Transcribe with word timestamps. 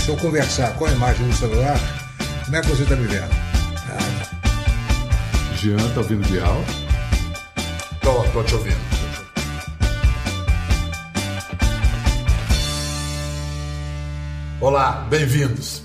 Se 0.00 0.08
eu 0.08 0.16
conversar 0.16 0.74
com 0.76 0.86
a 0.86 0.92
imagem 0.92 1.28
do 1.28 1.36
celular, 1.36 1.78
como 2.44 2.56
é 2.56 2.60
que 2.62 2.68
você 2.68 2.84
está 2.84 2.96
me 2.96 3.06
vendo? 3.06 3.30
Ah. 3.90 5.56
Jean, 5.56 5.76
tá 5.94 6.00
ouvindo 6.00 6.26
Bial? 6.26 6.64
Tô, 8.00 8.22
tô 8.32 8.42
te 8.42 8.54
ouvindo. 8.54 8.80
Olá, 14.58 15.06
bem-vindos. 15.10 15.82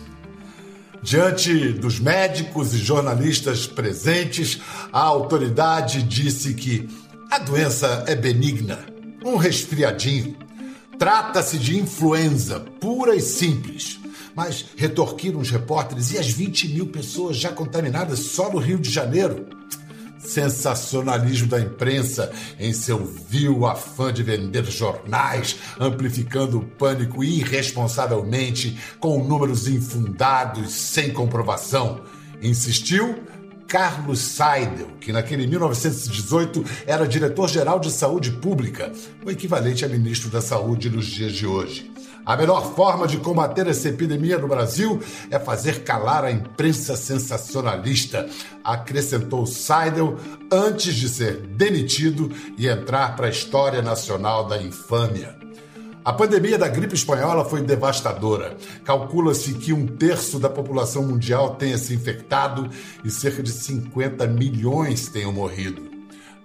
Diante 1.04 1.74
dos 1.74 2.00
médicos 2.00 2.74
e 2.74 2.78
jornalistas 2.78 3.68
presentes, 3.68 4.62
a 4.94 5.02
autoridade 5.02 6.02
disse 6.02 6.54
que 6.54 6.90
a 7.30 7.38
doença 7.38 8.06
é 8.08 8.16
benigna, 8.16 8.80
um 9.26 9.36
resfriadinho. 9.36 10.38
Trata-se 10.98 11.60
de 11.60 11.78
influenza, 11.78 12.62
pura 12.80 13.14
e 13.14 13.20
simples. 13.20 14.00
Mas 14.36 14.66
retorquiram 14.76 15.40
os 15.40 15.50
repórteres 15.50 16.12
e 16.12 16.18
as 16.18 16.30
20 16.30 16.68
mil 16.70 16.88
pessoas 16.88 17.38
já 17.38 17.52
contaminadas 17.52 18.20
só 18.20 18.52
no 18.52 18.60
Rio 18.60 18.78
de 18.78 18.92
Janeiro? 18.92 19.48
sensacionalismo 20.26 21.48
da 21.48 21.60
imprensa 21.60 22.32
em 22.60 22.74
seu 22.74 23.06
vil 23.30 23.66
afã 23.66 24.12
de 24.12 24.24
vender 24.24 24.66
jornais, 24.66 25.56
amplificando 25.80 26.58
o 26.58 26.66
pânico 26.66 27.24
irresponsavelmente 27.24 28.78
com 29.00 29.24
números 29.24 29.68
infundados, 29.68 30.72
sem 30.72 31.12
comprovação. 31.14 32.02
Insistiu 32.42 33.24
Carlos 33.68 34.20
Seidel, 34.20 34.88
que 35.00 35.12
naquele 35.12 35.48
1918 35.48 36.64
era 36.86 37.08
diretor-geral 37.08 37.80
de 37.80 37.92
saúde 37.92 38.32
pública, 38.32 38.92
o 39.26 39.32
equivalente 39.32 39.84
a 39.84 39.88
ministro 39.88 40.30
da 40.30 40.42
saúde 40.42 40.90
nos 40.90 41.06
dias 41.06 41.34
de 41.34 41.48
hoje. 41.48 41.95
A 42.26 42.36
melhor 42.36 42.74
forma 42.74 43.08
de 43.08 43.18
combater 43.18 43.68
essa 43.68 43.90
epidemia 43.90 44.40
no 44.40 44.48
Brasil 44.48 45.00
é 45.30 45.38
fazer 45.38 45.84
calar 45.84 46.24
a 46.26 46.32
imprensa 46.32 46.98
sensacionalista, 46.98 48.28
acrescentou 48.64 49.46
Seidel 49.46 50.18
antes 50.52 50.96
de 50.96 51.08
ser 51.08 51.38
demitido 51.38 52.32
e 52.58 52.68
entrar 52.68 53.16
para 53.16 53.28
a 53.28 53.30
história 53.30 53.82
nacional 53.82 54.48
da 54.48 54.60
infâmia. 54.60 55.36
A 56.04 56.14
pandemia 56.14 56.58
da 56.58 56.68
gripe 56.68 56.96
espanhola 56.96 57.46
foi 57.46 57.62
devastadora. 57.62 58.58
Calcula-se 58.84 59.54
que 59.56 59.74
um 59.74 59.88
terço 59.88 60.40
da 60.40 60.50
população 60.50 61.04
mundial 61.04 61.56
tenha 61.56 61.78
se 61.78 61.94
infectado 61.94 62.70
e 63.04 63.10
cerca 63.10 63.42
de 63.42 63.52
50 63.52 64.26
milhões 64.28 65.08
tenham 65.10 65.32
morrido. 65.32 65.95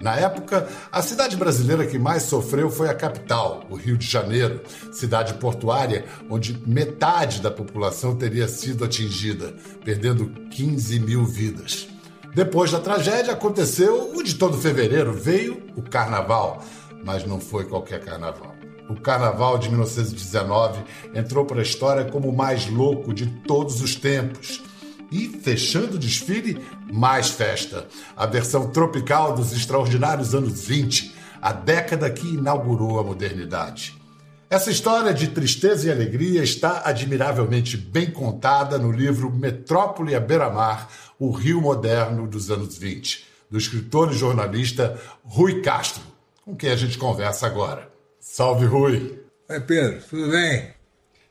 Na 0.01 0.17
época, 0.17 0.67
a 0.91 1.03
cidade 1.03 1.37
brasileira 1.37 1.87
que 1.87 1.99
mais 1.99 2.23
sofreu 2.23 2.71
foi 2.71 2.89
a 2.89 2.95
capital, 2.95 3.65
o 3.69 3.77
Rio 3.77 3.99
de 3.99 4.07
Janeiro, 4.07 4.63
cidade 4.91 5.35
portuária 5.35 6.07
onde 6.31 6.59
metade 6.67 7.43
da 7.43 7.51
população 7.51 8.17
teria 8.17 8.49
sido 8.49 8.83
atingida, 8.83 9.55
perdendo 9.85 10.31
15 10.51 11.01
mil 11.01 11.27
vidas. 11.27 11.87
Depois 12.35 12.71
da 12.71 12.81
tragédia, 12.81 13.35
aconteceu 13.35 14.13
o 14.15 14.23
de 14.23 14.37
todo 14.37 14.57
fevereiro 14.57 15.13
veio 15.13 15.63
o 15.77 15.83
carnaval, 15.83 16.65
mas 17.05 17.27
não 17.27 17.39
foi 17.39 17.65
qualquer 17.65 18.01
carnaval. 18.01 18.55
O 18.89 18.99
carnaval 18.99 19.59
de 19.59 19.69
1919 19.69 20.83
entrou 21.15 21.45
para 21.45 21.61
a 21.61 21.63
história 21.63 22.05
como 22.07 22.29
o 22.29 22.37
mais 22.37 22.69
louco 22.71 23.13
de 23.13 23.27
todos 23.43 23.83
os 23.83 23.95
tempos 23.95 24.63
e, 25.11 25.29
fechando 25.29 25.97
o 25.97 25.99
desfile, 25.99 26.65
mais 26.93 27.31
festa. 27.31 27.87
A 28.17 28.27
versão 28.27 28.71
tropical 28.71 29.35
dos 29.35 29.53
extraordinários 29.53 30.35
anos 30.35 30.65
20, 30.65 31.15
a 31.41 31.53
década 31.53 32.11
que 32.11 32.35
inaugurou 32.35 32.99
a 32.99 33.05
modernidade. 33.05 34.01
Essa 34.49 34.71
história 34.71 35.15
de 35.15 35.29
tristeza 35.29 35.87
e 35.87 35.93
alegria 35.93 36.43
está 36.43 36.83
admiravelmente 36.85 37.77
bem 37.77 38.11
contada 38.11 38.79
no 38.79 38.91
livro 38.91 39.31
Metrópole 39.31 40.15
à 40.15 40.19
Beira-Mar, 40.19 40.91
o 41.19 41.31
Rio 41.31 41.61
Moderno 41.61 42.27
dos 42.27 42.51
anos 42.51 42.77
20, 42.77 43.27
do 43.49 43.57
escritor 43.57 44.11
e 44.11 44.17
jornalista 44.17 45.01
Rui 45.25 45.63
Castro, 45.63 46.03
com 46.45 46.57
quem 46.57 46.71
a 46.71 46.77
gente 46.77 46.99
conversa 46.99 47.47
agora. 47.47 47.89
Salve, 48.19 48.67
Rui! 48.67 49.21
Oi, 49.49 49.61
Pedro, 49.61 50.03
tudo 50.09 50.31
bem? 50.31 50.75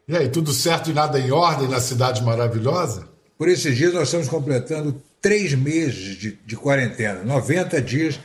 E 0.07 0.15
aí, 0.15 0.29
tudo 0.29 0.51
certo 0.53 0.89
e 0.89 0.93
nada 0.93 1.19
em 1.19 1.31
ordem 1.31 1.67
na 1.67 1.79
cidade 1.79 2.23
maravilhosa? 2.23 3.09
Por 3.39 3.47
esses 3.47 3.77
dias 3.77 3.93
nós 3.93 4.09
estamos 4.09 4.27
completando 4.27 5.01
três 5.21 5.53
meses 5.53 6.17
de, 6.17 6.37
de 6.45 6.57
quarentena, 6.57 7.23
90 7.23 7.81
dias. 7.81 8.19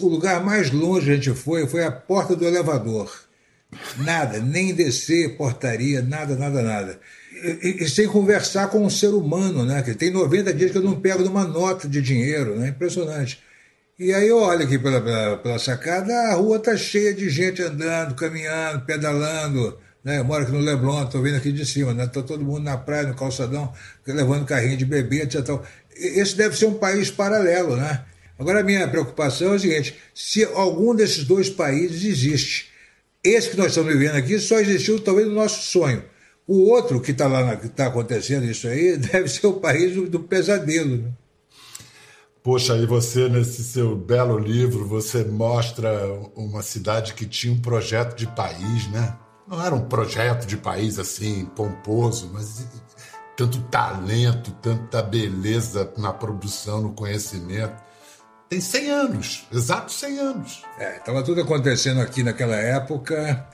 O 0.00 0.08
lugar 0.08 0.44
mais 0.44 0.72
longe 0.72 1.06
que 1.06 1.12
a 1.12 1.14
gente 1.14 1.30
foi 1.34 1.68
foi 1.68 1.84
a 1.84 1.92
porta 1.92 2.34
do 2.34 2.44
elevador. 2.44 3.16
Nada, 3.98 4.40
nem 4.40 4.74
descer, 4.74 5.36
portaria, 5.36 6.02
nada, 6.02 6.34
nada, 6.34 6.62
nada. 6.62 7.00
E, 7.62 7.84
e, 7.84 7.88
sem 7.88 8.08
conversar 8.08 8.68
com 8.70 8.84
um 8.84 8.90
ser 8.90 9.14
humano, 9.14 9.64
né? 9.64 9.84
Que 9.84 9.94
tem 9.94 10.10
90 10.10 10.52
dias 10.52 10.72
que 10.72 10.78
eu 10.78 10.82
não 10.82 11.00
pego 11.00 11.22
numa 11.22 11.44
nota 11.44 11.88
de 11.88 12.02
dinheiro, 12.02 12.56
né? 12.56 12.70
Impressionante. 12.70 13.40
E 13.96 14.12
aí 14.12 14.26
eu 14.26 14.38
olho 14.38 14.64
aqui 14.64 14.80
pela, 14.80 15.00
pela, 15.00 15.36
pela 15.36 15.58
sacada, 15.60 16.12
a 16.12 16.34
rua 16.34 16.58
tá 16.58 16.76
cheia 16.76 17.14
de 17.14 17.30
gente 17.30 17.62
andando, 17.62 18.16
caminhando, 18.16 18.84
pedalando 18.84 19.78
né? 20.04 20.18
Eu 20.18 20.24
moro 20.24 20.42
aqui 20.42 20.52
no 20.52 20.60
Leblon, 20.60 21.04
estou 21.04 21.22
vendo 21.22 21.36
aqui 21.36 21.52
de 21.52 21.64
cima, 21.66 21.92
né? 21.92 22.06
Tá 22.06 22.22
todo 22.22 22.44
mundo 22.44 22.62
na 22.62 22.76
praia, 22.76 23.06
no 23.06 23.14
calçadão, 23.14 23.72
levando 24.06 24.46
carrinho 24.46 24.76
de 24.76 24.84
bebê, 24.84 25.22
etc. 25.22 25.60
Esse 25.94 26.36
deve 26.36 26.56
ser 26.56 26.66
um 26.66 26.74
país 26.74 27.10
paralelo, 27.10 27.76
né? 27.76 28.04
Agora, 28.38 28.60
a 28.60 28.64
minha 28.64 28.88
preocupação 28.88 29.52
é 29.52 29.56
o 29.56 29.60
seguinte: 29.60 29.94
se 30.14 30.44
algum 30.44 30.94
desses 30.94 31.24
dois 31.24 31.50
países 31.50 32.04
existe, 32.04 32.70
esse 33.22 33.50
que 33.50 33.56
nós 33.56 33.68
estamos 33.68 33.92
vivendo 33.92 34.16
aqui 34.16 34.38
só 34.38 34.58
existiu 34.58 34.98
talvez 34.98 35.28
no 35.28 35.34
nosso 35.34 35.62
sonho. 35.62 36.02
O 36.46 36.68
outro 36.70 37.00
que 37.00 37.12
está 37.12 37.28
lá, 37.28 37.54
que 37.54 37.66
está 37.66 37.86
acontecendo 37.86 38.44
isso 38.44 38.66
aí, 38.66 38.96
deve 38.98 39.28
ser 39.28 39.46
o 39.46 39.54
país 39.54 39.94
do, 39.94 40.08
do 40.08 40.20
pesadelo. 40.20 40.96
Né? 40.96 41.12
Poxa, 42.42 42.74
e 42.76 42.86
você, 42.86 43.28
nesse 43.28 43.62
seu 43.62 43.94
belo 43.94 44.38
livro, 44.38 44.88
você 44.88 45.22
mostra 45.22 46.10
uma 46.34 46.62
cidade 46.62 47.12
que 47.12 47.26
tinha 47.26 47.52
um 47.52 47.60
projeto 47.60 48.16
de 48.16 48.26
país, 48.26 48.90
né? 48.90 49.14
Não 49.50 49.60
era 49.60 49.74
um 49.74 49.84
projeto 49.88 50.46
de 50.46 50.56
país 50.56 50.96
assim, 50.96 51.44
pomposo, 51.56 52.30
mas 52.32 52.64
tanto 53.36 53.60
talento, 53.62 54.52
tanta 54.62 55.02
beleza 55.02 55.92
na 55.98 56.12
produção, 56.12 56.80
no 56.80 56.92
conhecimento. 56.92 57.74
Tem 58.48 58.60
100 58.60 58.90
anos, 58.90 59.48
exatos 59.52 59.98
100 59.98 60.18
anos. 60.20 60.62
É, 60.78 60.98
estava 60.98 61.24
tudo 61.24 61.40
acontecendo 61.40 62.00
aqui 62.00 62.22
naquela 62.22 62.54
época, 62.54 63.44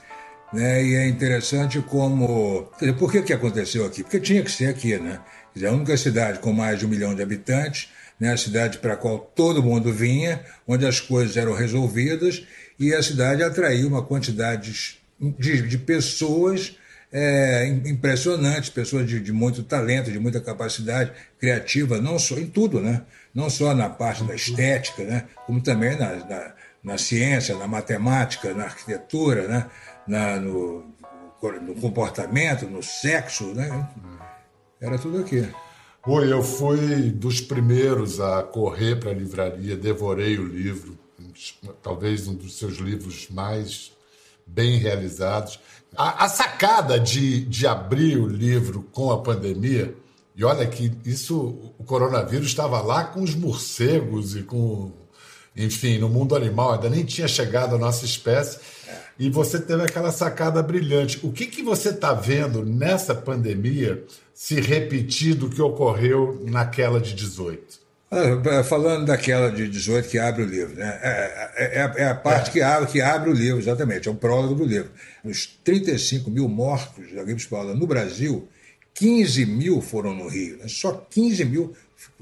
né? 0.53 0.83
E 0.83 0.93
é 0.93 1.07
interessante 1.07 1.81
como. 1.81 2.69
Por 2.99 3.11
que, 3.11 3.23
que 3.23 3.33
aconteceu 3.33 3.83
aqui? 3.83 4.03
Porque 4.03 4.19
tinha 4.19 4.43
que 4.43 4.51
ser 4.51 4.67
aqui, 4.67 4.99
né? 4.99 5.19
Quer 5.51 5.59
dizer, 5.59 5.67
a 5.67 5.71
única 5.71 5.97
cidade 5.97 6.37
com 6.37 6.53
mais 6.53 6.77
de 6.77 6.85
um 6.85 6.89
milhão 6.89 7.15
de 7.15 7.23
habitantes, 7.23 7.89
né? 8.19 8.33
a 8.33 8.37
cidade 8.37 8.77
para 8.77 8.93
a 8.93 8.97
qual 8.97 9.17
todo 9.17 9.63
mundo 9.63 9.91
vinha, 9.91 10.45
onde 10.67 10.85
as 10.85 10.99
coisas 10.99 11.35
eram 11.37 11.53
resolvidas, 11.53 12.45
e 12.77 12.93
a 12.93 13.01
cidade 13.01 13.41
atraiu 13.41 13.87
uma 13.87 14.03
quantidade 14.03 14.99
de, 15.19 15.61
de 15.67 15.77
pessoas 15.77 16.77
é, 17.11 17.67
impressionantes, 17.85 18.69
pessoas 18.69 19.07
de, 19.07 19.19
de, 19.19 19.31
muito 19.31 19.63
talento, 19.63 20.11
de 20.11 20.19
muita 20.19 20.41
capacidade 20.41 21.11
criativa, 21.39 21.99
não 22.01 22.19
só 22.19 22.37
em 22.37 22.47
tudo, 22.47 22.81
né? 22.81 23.03
Não 23.33 23.49
só 23.49 23.73
na 23.73 23.89
parte 23.89 24.23
da 24.23 24.35
estética, 24.35 25.03
né? 25.03 25.25
Como 25.45 25.61
também 25.61 25.97
na, 25.97 26.15
na, 26.15 26.53
na 26.83 26.97
ciência, 26.97 27.55
na 27.57 27.67
matemática, 27.67 28.53
na 28.53 28.65
arquitetura, 28.65 29.47
né? 29.47 29.65
Na, 30.07 30.39
no, 30.39 30.85
no 31.61 31.75
comportamento, 31.75 32.67
no 32.67 32.83
sexo, 32.83 33.53
né? 33.53 33.87
Era 34.81 34.97
tudo 34.97 35.19
aqui. 35.19 35.47
Oi, 36.05 36.31
eu 36.31 36.41
fui 36.41 37.11
dos 37.11 37.41
primeiros 37.41 38.19
a 38.19 38.43
correr 38.43 38.97
para 38.97 39.11
a 39.11 39.13
livraria, 39.13 39.75
devorei 39.75 40.37
o 40.37 40.45
livro, 40.45 40.97
talvez 41.81 42.27
um 42.27 42.33
dos 42.33 42.57
seus 42.57 42.77
livros 42.77 43.27
mais 43.29 43.96
bem 44.47 44.77
realizados. 44.77 45.59
A, 45.95 46.25
a, 46.25 46.29
sacada 46.29 46.99
de, 46.99 47.41
de 47.45 47.67
abrir 47.67 48.17
o 48.17 48.27
livro 48.27 48.83
com 48.91 49.11
a 49.11 49.21
pandemia, 49.21 49.95
e 50.35 50.43
olha 50.43 50.65
que 50.67 50.91
isso, 51.05 51.73
o 51.77 51.83
coronavírus 51.83 52.47
estava 52.47 52.81
lá 52.81 53.05
com 53.05 53.21
os 53.21 53.33
morcegos 53.35 54.35
e 54.35 54.43
com, 54.43 54.91
enfim, 55.55 55.97
no 55.97 56.09
mundo 56.09 56.35
animal, 56.35 56.73
ainda 56.73 56.89
nem 56.89 57.03
tinha 57.03 57.27
chegado 57.27 57.75
a 57.75 57.79
nossa 57.79 58.05
espécie, 58.05 58.59
e 59.19 59.29
você 59.29 59.59
teve 59.59 59.83
aquela 59.83 60.11
sacada 60.11 60.61
brilhante. 60.61 61.19
O 61.25 61.31
que, 61.31 61.47
que 61.47 61.63
você 61.63 61.89
está 61.89 62.13
vendo 62.13 62.63
nessa 62.63 63.15
pandemia 63.15 64.03
se 64.33 64.61
repetir 64.61 65.33
do 65.33 65.49
que 65.49 65.61
ocorreu 65.61 66.39
naquela 66.45 66.99
de 66.99 67.13
18? 67.13 67.86
Ah, 68.09 68.63
falando 68.63 69.05
daquela 69.05 69.51
de 69.51 69.67
18 69.67 70.07
que 70.07 70.17
abre 70.17 70.43
o 70.43 70.45
livro, 70.45 70.75
né? 70.75 70.97
É, 71.01 71.53
é, 71.57 71.79
é, 71.79 71.93
é 72.03 72.07
a 72.07 72.15
parte 72.15 72.51
que 72.51 72.61
abre, 72.61 72.89
que 72.89 73.01
abre 73.01 73.29
o 73.29 73.33
livro, 73.33 73.59
exatamente, 73.59 74.07
é 74.07 74.11
o 74.11 74.15
prólogo 74.15 74.55
do 74.55 74.63
livro. 74.63 74.89
Os 75.25 75.45
35 75.45 76.31
mil 76.31 76.47
mortos 76.47 77.11
da 77.13 77.23
gripe 77.23 77.41
espanhola 77.41 77.75
no 77.75 77.85
Brasil, 77.85 78.47
15 78.93 79.45
mil 79.45 79.81
foram 79.81 80.13
no 80.13 80.29
Rio, 80.29 80.57
né? 80.57 80.65
só 80.69 81.05
15 81.09 81.45
mil 81.45 81.75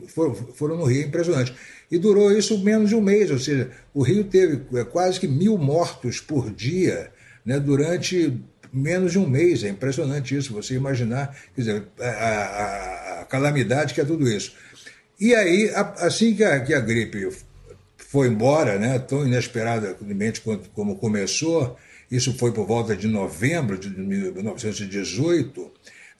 foram, 0.07 0.33
foram 0.33 0.75
no 0.75 0.85
Rio, 0.85 1.03
é 1.03 1.05
impressionante. 1.05 1.53
E 1.91 1.99
durou 1.99 2.31
isso 2.31 2.57
menos 2.63 2.89
de 2.89 2.95
um 2.95 3.01
mês, 3.01 3.29
ou 3.29 3.37
seja, 3.37 3.69
o 3.93 4.01
Rio 4.01 4.23
teve 4.23 4.61
quase 4.85 5.19
que 5.19 5.27
mil 5.27 5.55
mortos 5.55 6.19
por 6.19 6.49
dia 6.51 7.11
né? 7.45 7.59
durante 7.59 8.33
menos 8.73 9.11
de 9.11 9.19
um 9.19 9.27
mês. 9.27 9.63
É 9.63 9.69
impressionante 9.69 10.35
isso, 10.35 10.51
você 10.51 10.73
imaginar 10.73 11.37
quer 11.53 11.61
dizer, 11.61 11.83
a, 11.99 12.07
a, 12.07 13.21
a 13.21 13.25
calamidade 13.25 13.93
que 13.93 14.01
é 14.01 14.05
tudo 14.05 14.27
isso. 14.27 14.53
E 15.19 15.33
aí, 15.33 15.71
assim 15.97 16.35
que 16.35 16.43
a, 16.43 16.59
que 16.59 16.73
a 16.73 16.79
gripe 16.79 17.29
foi 17.97 18.27
embora, 18.27 18.77
né, 18.77 18.99
tão 18.99 19.25
inesperadamente 19.25 20.41
como 20.73 20.95
começou, 20.97 21.77
isso 22.11 22.37
foi 22.37 22.51
por 22.51 22.67
volta 22.67 22.95
de 22.95 23.07
novembro 23.07 23.77
de 23.77 23.89
1918, 23.89 25.71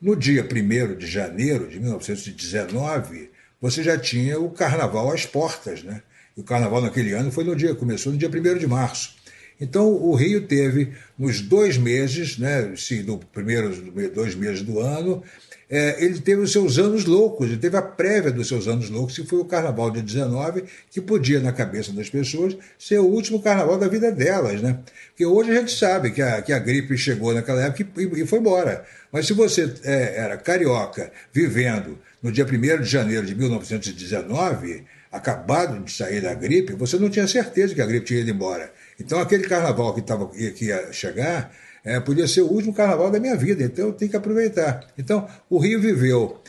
no 0.02 0.16
dia 0.16 0.44
1 0.44 0.98
de 0.98 1.08
janeiro 1.08 1.68
de 1.68 1.80
1919, 1.80 3.32
você 3.62 3.82
já 3.82 3.98
tinha 3.98 4.40
o 4.40 4.50
carnaval 4.50 5.12
às 5.12 5.26
portas, 5.26 5.84
né? 5.84 6.02
E 6.36 6.42
o 6.42 6.44
carnaval 6.44 6.82
naquele 6.82 7.14
ano 7.14 7.32
foi 7.32 7.44
no 7.44 7.56
dia, 7.56 7.74
começou 7.74 8.12
no 8.12 8.18
dia 8.18 8.30
1 8.30 8.58
de 8.58 8.68
março. 8.68 9.16
Então 9.60 9.88
o 9.88 10.14
Rio 10.16 10.48
teve, 10.48 10.94
nos 11.18 11.42
dois 11.42 11.78
meses, 11.78 12.38
né, 12.38 12.74
sim, 12.76 13.04
do 13.04 13.18
primeiros 13.18 13.80
dois 14.14 14.36
meses 14.36 14.62
do 14.62 14.80
ano, 14.80 15.24
é, 15.70 16.04
ele 16.04 16.20
teve 16.20 16.42
os 16.42 16.52
seus 16.52 16.78
anos 16.78 17.06
loucos, 17.06 17.48
ele 17.48 17.58
teve 17.58 17.76
a 17.76 17.82
prévia 17.82 18.32
dos 18.32 18.48
seus 18.48 18.68
anos 18.68 18.90
loucos, 18.90 19.16
que 19.16 19.26
foi 19.26 19.40
o 19.40 19.46
carnaval 19.46 19.90
de 19.90 20.02
19, 20.02 20.64
que 20.92 21.02
podia, 21.02 21.40
na 21.40 21.52
cabeça 21.52 21.92
das 21.92 22.10
pessoas, 22.10 22.56
ser 22.78 23.00
o 23.00 23.06
último 23.06 23.42
carnaval 23.42 23.78
da 23.78 23.88
vida 23.88 24.12
delas. 24.12 24.62
Né? 24.62 24.78
Porque 25.10 25.26
hoje 25.26 25.52
a 25.52 25.56
gente 25.56 25.76
sabe 25.76 26.12
que 26.12 26.22
a, 26.22 26.42
que 26.42 26.54
a 26.54 26.60
gripe 26.60 26.96
chegou 26.98 27.34
naquela 27.34 27.64
época 27.64 27.86
e, 27.98 28.22
e 28.22 28.28
foi 28.28 28.40
embora. 28.40 28.86
Mas 29.12 29.26
se 29.26 29.34
você 29.34 29.74
é, 29.84 30.18
era 30.18 30.38
carioca, 30.38 31.12
vivendo 31.34 31.98
no 32.22 32.32
dia 32.32 32.46
1 32.46 32.82
de 32.82 32.90
janeiro 32.90 33.26
de 33.26 33.34
1919, 33.34 34.84
acabado 35.12 35.84
de 35.84 35.92
sair 35.92 36.22
da 36.22 36.34
gripe, 36.34 36.74
você 36.74 36.98
não 36.98 37.10
tinha 37.10 37.28
certeza 37.28 37.74
que 37.74 37.82
a 37.82 37.86
gripe 37.86 38.06
tinha 38.06 38.20
ido 38.20 38.30
embora. 38.30 38.72
Então, 39.00 39.20
aquele 39.20 39.44
carnaval 39.48 39.94
que, 39.94 40.02
tava, 40.02 40.28
que 40.28 40.66
ia 40.66 40.92
chegar 40.92 41.52
é, 41.86 42.00
podia 42.00 42.28
ser 42.28 42.42
o 42.42 42.52
último 42.52 42.74
carnaval 42.74 43.12
da 43.12 43.20
minha 43.20 43.36
vida, 43.38 43.64
então 43.64 43.86
eu 43.86 43.94
tenho 43.94 44.10
que 44.10 44.18
aproveitar. 44.18 44.92
Então, 44.98 45.28
o 45.48 45.60
Rio 45.60 45.80
viveu, 45.80 46.42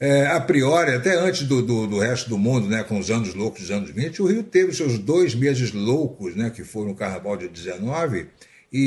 é, 0.00 0.26
a 0.26 0.40
priori, 0.40 0.92
até 0.92 1.14
antes 1.14 1.44
do, 1.44 1.62
do, 1.62 1.86
do, 1.86 1.98
resto 2.00 2.28
do 2.28 2.36
mundo, 2.36 2.68
né, 2.68 2.82
com 2.82 2.98
os 2.98 3.08
anos 3.08 3.34
loucos 3.34 3.62
dos 3.62 3.70
anos 3.70 3.90
20, 3.90 4.20
o 4.20 4.26
Rio 4.26 4.42
teve 4.42 4.74
seus 4.74 4.98
dois 4.98 5.34
meses 5.34 5.72
loucos, 5.72 6.34
né, 6.34 6.50
que 6.50 6.64
foram 6.64 6.90
o 6.90 6.94
carnaval 6.94 7.36
de 7.36 7.48
19, 7.48 8.26
e, 8.72 8.78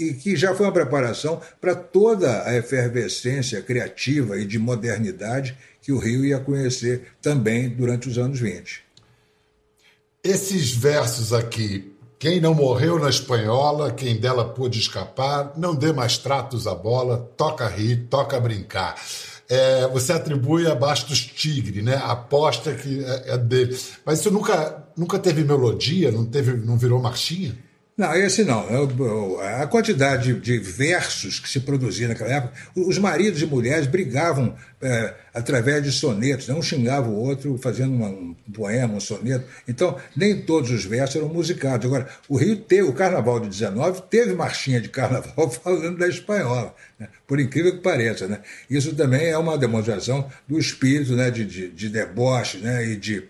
e, 0.00 0.04
e, 0.08 0.14
que 0.14 0.36
já 0.36 0.54
foi 0.54 0.66
uma 0.66 0.72
preparação 0.72 1.40
para 1.60 1.74
toda 1.74 2.46
a 2.46 2.54
efervescência 2.54 3.60
criativa 3.60 4.38
e 4.38 4.44
de 4.44 4.58
modernidade 4.58 5.56
que 5.82 5.90
o 5.92 5.98
Rio 5.98 6.24
ia 6.24 6.38
conhecer 6.38 7.08
também 7.20 7.68
durante 7.68 8.08
os 8.08 8.18
anos 8.18 8.38
20. 8.38 8.82
Esses 10.22 10.70
versos 10.72 11.32
aqui, 11.32 11.89
quem 12.20 12.38
não 12.38 12.54
morreu 12.54 12.98
na 12.98 13.08
espanhola, 13.08 13.90
quem 13.90 14.20
dela 14.20 14.44
pôde 14.44 14.78
escapar, 14.78 15.54
não 15.56 15.74
dê 15.74 15.90
mais 15.90 16.18
tratos 16.18 16.66
à 16.66 16.74
bola, 16.74 17.16
toca 17.34 17.66
rir, 17.66 18.08
toca 18.10 18.38
brincar. 18.38 18.94
É, 19.48 19.88
você 19.88 20.12
atribui 20.12 20.66
a 20.66 20.74
Bastos 20.74 21.24
Tigre, 21.24 21.80
né? 21.80 21.96
Aposta 21.96 22.74
que 22.74 23.02
é, 23.02 23.32
é 23.32 23.38
dele. 23.38 23.74
Mas 24.04 24.20
isso 24.20 24.30
nunca, 24.30 24.84
nunca 24.94 25.18
teve 25.18 25.42
melodia, 25.42 26.12
não, 26.12 26.26
teve, 26.26 26.52
não 26.52 26.76
virou 26.76 27.00
marchinha? 27.00 27.56
Não, 28.00 28.16
esse 28.16 28.44
não. 28.44 28.64
A 29.60 29.66
quantidade 29.66 30.32
de 30.32 30.58
versos 30.58 31.38
que 31.38 31.46
se 31.46 31.60
produzia 31.60 32.08
naquela 32.08 32.32
época, 32.32 32.54
os 32.74 32.96
maridos 32.96 33.42
e 33.42 33.44
mulheres 33.44 33.86
brigavam 33.86 34.56
é, 34.80 35.12
através 35.34 35.82
de 35.82 35.92
sonetos, 35.92 36.48
né? 36.48 36.54
um 36.54 36.62
xingava 36.62 37.10
o 37.10 37.14
outro 37.14 37.58
fazendo 37.58 37.94
uma, 37.94 38.08
um 38.08 38.34
poema, 38.54 38.94
um 38.94 39.00
soneto. 39.00 39.44
Então, 39.68 39.98
nem 40.16 40.40
todos 40.40 40.70
os 40.70 40.82
versos 40.86 41.16
eram 41.16 41.28
musicados. 41.28 41.84
Agora, 41.84 42.08
o 42.26 42.38
Rio 42.38 42.56
teve, 42.56 42.88
o 42.88 42.94
Carnaval 42.94 43.38
de 43.38 43.50
19 43.50 44.04
teve 44.08 44.32
marchinha 44.32 44.80
de 44.80 44.88
carnaval 44.88 45.50
falando 45.52 45.98
da 45.98 46.08
espanhola, 46.08 46.74
né? 46.98 47.06
por 47.26 47.38
incrível 47.38 47.72
que 47.72 47.82
pareça. 47.82 48.26
Né? 48.26 48.40
Isso 48.70 48.94
também 48.94 49.26
é 49.26 49.36
uma 49.36 49.58
demonstração 49.58 50.26
do 50.48 50.58
espírito 50.58 51.14
né? 51.14 51.30
de, 51.30 51.44
de, 51.44 51.68
de 51.68 51.90
deboche 51.90 52.56
né? 52.56 52.86
e 52.86 52.96
de 52.96 53.20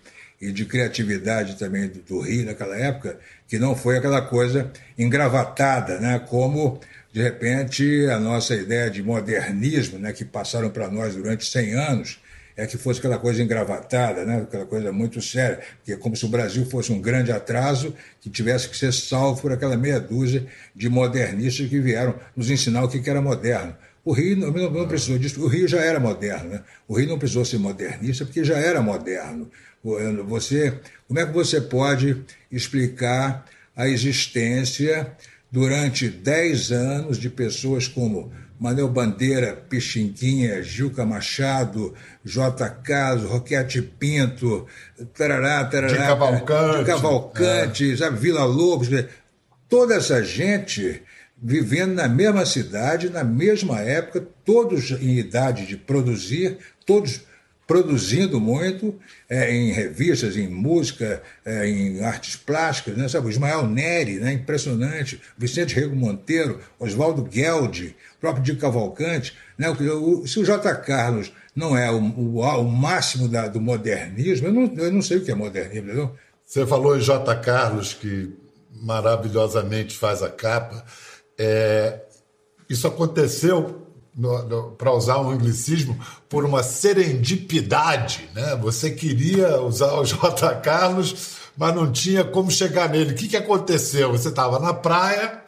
e 0.40 0.50
de 0.50 0.64
criatividade 0.64 1.56
também 1.56 1.88
do, 1.88 2.00
do 2.00 2.20
Rio 2.20 2.46
naquela 2.46 2.76
época, 2.76 3.18
que 3.46 3.58
não 3.58 3.76
foi 3.76 3.98
aquela 3.98 4.22
coisa 4.22 4.70
engravatada, 4.98 6.00
né? 6.00 6.18
como 6.18 6.80
de 7.12 7.22
repente 7.22 8.06
a 8.06 8.18
nossa 8.18 8.54
ideia 8.54 8.90
de 8.90 9.02
modernismo, 9.02 9.98
né? 9.98 10.12
que 10.12 10.24
passaram 10.24 10.70
para 10.70 10.88
nós 10.88 11.14
durante 11.14 11.44
100 11.44 11.74
anos, 11.74 12.20
é 12.56 12.66
que 12.66 12.76
fosse 12.76 12.98
aquela 12.98 13.18
coisa 13.18 13.42
engravatada, 13.42 14.24
né? 14.24 14.42
aquela 14.42 14.66
coisa 14.66 14.92
muito 14.92 15.20
séria, 15.20 15.60
que 15.84 15.92
é 15.92 15.96
como 15.96 16.16
se 16.16 16.24
o 16.24 16.28
Brasil 16.28 16.64
fosse 16.66 16.92
um 16.92 17.00
grande 17.00 17.30
atraso 17.30 17.94
que 18.20 18.30
tivesse 18.30 18.68
que 18.68 18.76
ser 18.76 18.92
salvo 18.92 19.42
por 19.42 19.52
aquela 19.52 19.76
meia 19.76 20.00
dúzia 20.00 20.46
de 20.74 20.88
modernistas 20.88 21.68
que 21.68 21.80
vieram 21.80 22.14
nos 22.34 22.50
ensinar 22.50 22.82
o 22.84 22.88
que 22.88 23.08
era 23.08 23.20
moderno. 23.20 23.76
O 24.04 24.12
Rio 24.12 24.36
não, 24.36 24.50
não 24.50 24.88
precisou 24.88 25.18
disso, 25.18 25.42
o 25.42 25.46
Rio 25.46 25.68
já 25.68 25.80
era 25.80 26.00
moderno. 26.00 26.50
Né? 26.50 26.62
O 26.88 26.98
Rio 26.98 27.08
não 27.08 27.18
precisou 27.18 27.44
ser 27.44 27.58
modernista 27.58 28.24
porque 28.24 28.42
já 28.42 28.56
era 28.56 28.80
moderno. 28.80 29.50
Você, 29.82 30.78
como 31.08 31.18
é 31.18 31.26
que 31.26 31.32
você 31.32 31.60
pode 31.60 32.22
explicar 32.52 33.46
a 33.74 33.88
existência 33.88 35.10
durante 35.50 36.08
10 36.08 36.72
anos 36.72 37.18
de 37.18 37.30
pessoas 37.30 37.88
como 37.88 38.30
Manuel 38.60 38.88
Bandeira, 38.88 39.56
Pixinguinha, 39.56 40.62
Gilca 40.62 41.06
Machado, 41.06 41.94
J. 42.22 42.68
Caso, 42.68 43.26
Roquete 43.26 43.80
Pinto, 43.80 44.66
tarará, 45.14 45.64
tarará, 45.64 45.88
de 45.88 45.96
Cavalcante, 45.96 46.78
de 46.78 46.84
Cavalcante 46.84 47.92
é. 47.92 47.96
sabe, 47.96 48.18
Vila 48.18 48.44
Lobos, 48.44 48.88
toda 49.66 49.94
essa 49.94 50.22
gente 50.22 51.02
vivendo 51.42 51.94
na 51.94 52.06
mesma 52.06 52.44
cidade, 52.44 53.08
na 53.08 53.24
mesma 53.24 53.80
época, 53.80 54.26
todos 54.44 54.90
em 54.90 55.18
idade 55.18 55.64
de 55.66 55.78
produzir, 55.78 56.58
todos 56.84 57.22
produzindo 57.70 58.40
muito 58.40 58.98
é, 59.28 59.54
em 59.54 59.70
revistas, 59.70 60.36
em 60.36 60.48
música, 60.48 61.22
é, 61.44 61.68
em 61.68 62.02
artes 62.02 62.34
plásticas, 62.34 62.96
né? 62.96 63.08
Sabe, 63.08 63.28
o 63.28 63.30
Ismael 63.30 63.64
Neri, 63.64 64.16
né? 64.16 64.32
impressionante, 64.32 65.20
Vicente 65.38 65.76
Rego 65.76 65.94
Monteiro, 65.94 66.58
Oswaldo 66.80 67.22
Gueldi, 67.22 67.94
próprio 68.20 68.42
Dico 68.42 68.60
Cavalcante. 68.60 69.38
Né? 69.56 69.70
O, 69.70 70.26
se 70.26 70.40
o 70.40 70.44
J. 70.44 70.74
Carlos 70.78 71.32
não 71.54 71.78
é 71.78 71.88
o, 71.92 72.00
o, 72.00 72.40
o 72.40 72.64
máximo 72.64 73.28
da, 73.28 73.46
do 73.46 73.60
modernismo, 73.60 74.48
eu 74.48 74.52
não, 74.52 74.74
eu 74.76 74.92
não 74.92 75.00
sei 75.00 75.18
o 75.18 75.24
que 75.24 75.30
é 75.30 75.34
modernismo, 75.36 75.90
entendeu? 75.90 76.16
Você 76.44 76.66
falou 76.66 76.96
em 76.96 77.00
J. 77.00 77.36
Carlos, 77.36 77.94
que 77.94 78.32
maravilhosamente 78.82 79.96
faz 79.96 80.24
a 80.24 80.28
capa. 80.28 80.84
É, 81.38 82.00
isso 82.68 82.88
aconteceu 82.88 83.86
para 84.76 84.92
usar 84.92 85.20
um 85.20 85.30
anglicismo, 85.30 85.98
por 86.28 86.44
uma 86.44 86.62
serendipidade. 86.62 88.28
Né? 88.34 88.56
Você 88.56 88.90
queria 88.90 89.60
usar 89.60 89.92
o 89.94 90.04
J. 90.06 90.56
Carlos, 90.56 91.38
mas 91.56 91.74
não 91.74 91.90
tinha 91.90 92.24
como 92.24 92.50
chegar 92.50 92.88
nele. 92.88 93.12
O 93.12 93.14
que, 93.14 93.28
que 93.28 93.36
aconteceu? 93.36 94.12
Você 94.12 94.28
estava 94.28 94.58
na 94.58 94.74
praia. 94.74 95.40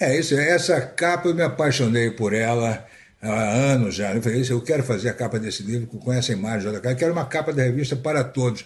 É 0.00 0.18
isso, 0.18 0.34
essa 0.34 0.80
capa 0.80 1.28
eu 1.28 1.34
me 1.34 1.42
apaixonei 1.42 2.10
por 2.10 2.32
ela 2.32 2.84
há 3.20 3.32
anos 3.32 3.94
já. 3.94 4.12
Eu 4.14 4.22
falei, 4.22 4.44
eu 4.48 4.60
quero 4.60 4.82
fazer 4.82 5.08
a 5.10 5.14
capa 5.14 5.38
desse 5.38 5.62
livro 5.62 5.86
com 5.86 6.12
essa 6.12 6.32
imagem 6.32 6.60
de 6.60 6.64
J. 6.64 6.80
Carlos, 6.80 6.92
eu 6.92 6.98
quero 6.98 7.12
uma 7.12 7.26
capa 7.26 7.52
da 7.52 7.62
revista 7.62 7.94
para 7.94 8.24
todos. 8.24 8.64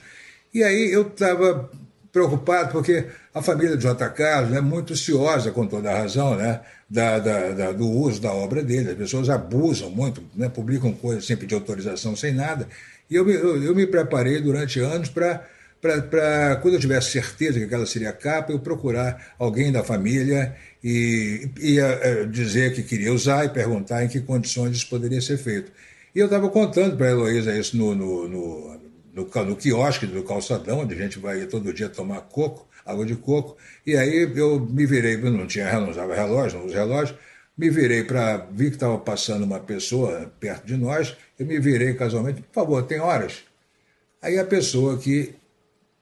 E 0.55 0.65
aí 0.65 0.91
eu 0.91 1.09
estava 1.09 1.71
preocupado 2.11 2.73
porque 2.73 3.07
a 3.35 3.43
família 3.43 3.77
de 3.77 3.83
J. 3.83 4.09
Carlos 4.11 4.57
é 4.57 4.61
muito 4.63 4.97
ciosa, 4.97 5.51
com 5.51 5.67
toda 5.67 5.91
a 5.91 5.99
razão, 5.99 6.35
né, 6.35 6.63
da, 6.89 7.19
da, 7.19 7.51
da, 7.51 7.73
do 7.73 7.89
uso 7.89 8.21
da 8.21 8.33
obra 8.33 8.63
dele. 8.63 8.91
As 8.91 8.97
pessoas 8.97 9.29
abusam 9.29 9.91
muito, 9.91 10.23
né, 10.35 10.49
publicam 10.49 10.93
coisas 10.93 11.27
sem 11.27 11.37
pedir 11.37 11.55
autorização, 11.55 12.15
sem 12.15 12.33
nada. 12.33 12.69
E 13.11 13.15
eu, 13.15 13.29
eu, 13.29 13.63
eu 13.63 13.75
me 13.75 13.87
preparei 13.87 14.41
durante 14.41 14.81
anos 14.81 15.09
para 15.09 15.45
quando 16.63 16.75
eu 16.75 16.81
tivesse 16.81 17.13
certeza 17.13 17.59
que 17.59 17.65
aquela 17.65 17.87
seria 17.87 18.11
a 18.11 18.13
capa, 18.13 18.53
eu 18.53 18.59
procurar 18.59 19.35
alguém 19.39 19.71
da 19.71 19.85
família 19.85 20.57
e 20.83 21.49
ia 21.59 21.85
é, 21.85 22.25
dizer 22.25 22.75
que 22.75 22.83
queria 22.83 23.13
usar 23.13 23.45
e 23.45 23.49
perguntar 23.49 24.05
em 24.05 24.09
que 24.09 24.21
condições 24.21 24.77
isso 24.77 24.89
poderia 24.89 25.21
ser 25.21 25.37
feito. 25.37 25.71
E 26.15 26.19
eu 26.19 26.27
estava 26.27 26.49
contando 26.49 26.97
para 26.97 27.07
a 27.07 27.11
Heloísa 27.11 27.57
isso 27.57 27.77
no, 27.77 27.95
no, 27.95 28.29
no, 28.29 28.81
no, 29.15 29.45
no 29.45 29.57
quiosque 29.57 30.07
do 30.07 30.23
calçadão, 30.23 30.81
onde 30.81 30.95
a 30.95 30.99
gente 30.99 31.19
vai 31.19 31.45
todo 31.47 31.73
dia 31.73 31.89
tomar 31.89 32.23
coco, 32.23 32.67
água 32.87 33.05
de 33.05 33.17
coco. 33.17 33.57
E 33.85 33.97
aí 33.97 34.31
eu 34.35 34.61
me 34.61 34.87
virei, 34.87 35.17
não 35.17 35.47
tinha 35.47 35.81
não 35.81 35.91
usava 35.91 36.15
relógio, 36.15 36.59
não 36.59 36.67
uso 36.67 36.75
relógio, 36.75 37.17
me 37.57 37.69
virei 37.71 38.05
para. 38.05 38.47
Vi 38.53 38.69
que 38.69 38.77
estava 38.77 38.99
passando 38.99 39.45
uma 39.45 39.61
pessoa 39.61 40.33
perto 40.39 40.67
de 40.67 40.77
nós, 40.77 41.17
eu 41.39 41.47
me 41.47 41.59
virei 41.59 41.95
casualmente, 41.95 42.43
por 42.43 42.55
favor, 42.55 42.83
tem 42.85 43.01
horas? 43.01 43.45
Aí 44.23 44.39
a 44.39 44.45
pessoa 44.45 44.99
que 44.99 45.35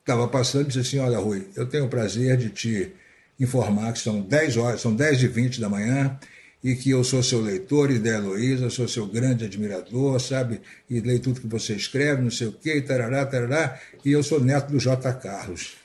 estava 0.00 0.28
passando 0.28 0.66
disse 0.66 0.80
assim: 0.80 0.98
Olha, 0.98 1.18
Rui, 1.18 1.46
eu 1.56 1.66
tenho 1.66 1.86
o 1.86 1.88
prazer 1.88 2.36
de 2.36 2.50
te 2.50 2.92
informar 3.38 3.92
que 3.92 3.98
são 3.98 4.20
10 4.20 4.56
horas, 4.56 4.80
são 4.80 4.94
10 4.94 5.22
e 5.22 5.28
20 5.28 5.60
da 5.60 5.68
manhã, 5.68 6.18
e 6.62 6.74
que 6.74 6.90
eu 6.90 7.04
sou 7.04 7.22
seu 7.22 7.40
leitor 7.40 7.90
e 7.90 7.98
da 7.98 8.10
Heloísa, 8.10 8.70
sou 8.70 8.88
seu 8.88 9.06
grande 9.06 9.44
admirador, 9.44 10.18
sabe? 10.20 10.60
E 10.88 11.00
leio 11.00 11.20
tudo 11.20 11.40
que 11.40 11.46
você 11.46 11.74
escreve, 11.74 12.22
não 12.22 12.30
sei 12.30 12.46
o 12.46 12.52
quê, 12.52 12.80
tarará, 12.80 13.26
tarará, 13.26 13.78
e 14.04 14.12
eu 14.12 14.22
sou 14.22 14.40
neto 14.40 14.70
do 14.70 14.78
J. 14.78 15.12
Carlos. 15.14 15.83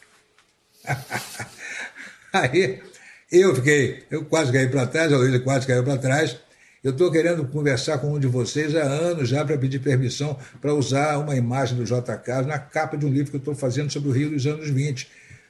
Aí 2.34 2.80
Eu 3.32 3.56
fiquei, 3.56 4.04
eu 4.10 4.26
quase 4.26 4.52
caí 4.52 4.68
para 4.68 4.88
trás, 4.88 5.14
a 5.14 5.18
Luísa 5.18 5.40
quase 5.40 5.68
caiu 5.68 5.84
para 5.84 5.98
trás. 5.98 6.38
Eu 6.84 6.92
estou 6.92 7.12
querendo 7.12 7.46
conversar 7.46 8.00
com 8.00 8.14
um 8.14 8.20
de 8.20 8.26
vocês 8.26 8.76
há 8.76 8.82
anos 8.82 9.30
já 9.30 9.46
para 9.46 9.58
pedir 9.58 9.80
permissão 9.80 10.40
para 10.60 10.74
usar 10.74 11.18
uma 11.18 11.36
imagem 11.36 11.78
do 11.78 11.84
JK 11.84 12.48
na 12.48 12.58
capa 12.58 12.98
de 12.98 13.06
um 13.06 13.10
livro 13.10 13.30
que 13.30 13.36
eu 13.36 13.40
estou 13.40 13.54
fazendo 13.54 13.92
sobre 13.92 14.10
o 14.10 14.12
Rio 14.12 14.32
dos 14.32 14.48
anos 14.48 14.70
20. 14.70 15.08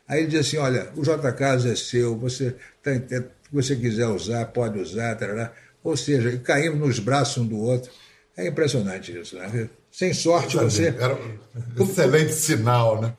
Aí 0.07 0.21
ele 0.21 0.27
diz 0.27 0.41
assim: 0.41 0.57
olha, 0.57 0.89
o 0.95 1.03
JK 1.03 1.71
é 1.71 1.75
seu, 1.75 2.17
você 2.17 2.55
tá, 2.83 2.91
se 2.91 3.23
você 3.51 3.75
quiser 3.75 4.07
usar, 4.07 4.45
pode 4.47 4.77
usar, 4.79 5.15
tarará. 5.15 5.53
ou 5.81 5.95
seja, 5.95 6.35
caímos 6.39 6.79
nos 6.79 6.99
braços 6.99 7.37
um 7.37 7.47
do 7.47 7.59
outro. 7.59 7.91
É 8.35 8.47
impressionante 8.47 9.17
isso, 9.17 9.37
né? 9.37 9.69
Sem 9.91 10.13
sorte 10.13 10.57
você. 10.57 10.87
Era 10.87 11.15
um 11.15 11.83
excelente 11.83 12.33
sinal, 12.33 13.01
né? 13.01 13.13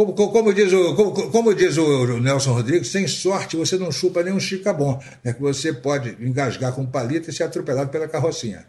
Como, 0.00 0.14
como, 0.14 0.54
diz 0.54 0.72
o, 0.72 0.94
como, 0.94 1.30
como, 1.30 1.54
diz 1.54 1.76
o 1.76 2.18
Nelson 2.20 2.54
Rodrigues, 2.54 2.88
sem 2.88 3.06
sorte 3.06 3.54
você 3.54 3.76
não 3.76 3.92
chupa 3.92 4.22
nem 4.22 4.32
um 4.32 4.40
chicabom, 4.40 4.98
né? 5.22 5.34
que 5.34 5.42
você 5.42 5.74
pode 5.74 6.16
engasgar 6.24 6.72
com 6.72 6.86
palito 6.86 7.28
e 7.28 7.32
ser 7.34 7.42
atropelado 7.42 7.90
pela 7.90 8.08
carrocinha. 8.08 8.66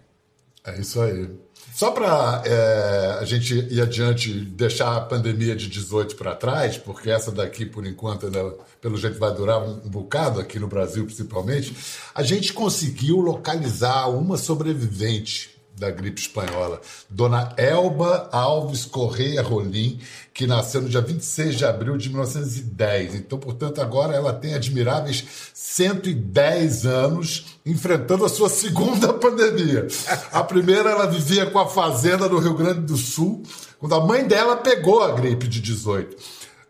É 0.65 0.77
isso 0.77 1.01
aí. 1.01 1.29
Só 1.73 1.91
para 1.91 2.43
é, 2.45 3.17
a 3.21 3.23
gente 3.23 3.55
ir 3.55 3.81
adiante, 3.81 4.29
deixar 4.29 4.97
a 4.97 4.99
pandemia 4.99 5.55
de 5.55 5.69
18 5.69 6.17
para 6.17 6.35
trás, 6.35 6.77
porque 6.77 7.09
essa 7.09 7.31
daqui, 7.31 7.65
por 7.65 7.87
enquanto, 7.87 8.25
ainda, 8.25 8.53
pelo 8.81 8.97
jeito 8.97 9.17
vai 9.17 9.33
durar 9.33 9.61
um, 9.63 9.85
um 9.85 9.89
bocado, 9.89 10.37
aqui 10.37 10.59
no 10.59 10.67
Brasil 10.67 11.05
principalmente, 11.05 11.73
a 12.13 12.23
gente 12.23 12.51
conseguiu 12.51 13.21
localizar 13.21 14.09
uma 14.09 14.37
sobrevivente 14.37 15.60
da 15.81 15.89
gripe 15.89 16.21
espanhola, 16.21 16.79
Dona 17.09 17.55
Elba 17.57 18.29
Alves 18.31 18.85
Correia 18.85 19.41
Rolim, 19.41 19.99
que 20.31 20.45
nasceu 20.45 20.79
no 20.79 20.87
dia 20.87 21.01
26 21.01 21.55
de 21.55 21.65
abril 21.65 21.97
de 21.97 22.07
1910. 22.09 23.15
Então, 23.15 23.39
portanto, 23.39 23.81
agora 23.81 24.15
ela 24.15 24.31
tem 24.31 24.53
admiráveis 24.53 25.25
110 25.55 26.85
anos 26.85 27.57
enfrentando 27.65 28.23
a 28.23 28.29
sua 28.29 28.47
segunda 28.47 29.11
pandemia. 29.17 29.87
A 30.31 30.43
primeira 30.43 30.91
ela 30.91 31.07
vivia 31.07 31.47
com 31.47 31.57
a 31.57 31.67
fazenda 31.67 32.29
no 32.29 32.37
Rio 32.37 32.53
Grande 32.53 32.81
do 32.81 32.95
Sul, 32.95 33.41
quando 33.79 33.95
a 33.95 34.05
mãe 34.05 34.23
dela 34.23 34.57
pegou 34.57 35.01
a 35.01 35.13
gripe 35.13 35.47
de 35.47 35.59
18. 35.59 36.15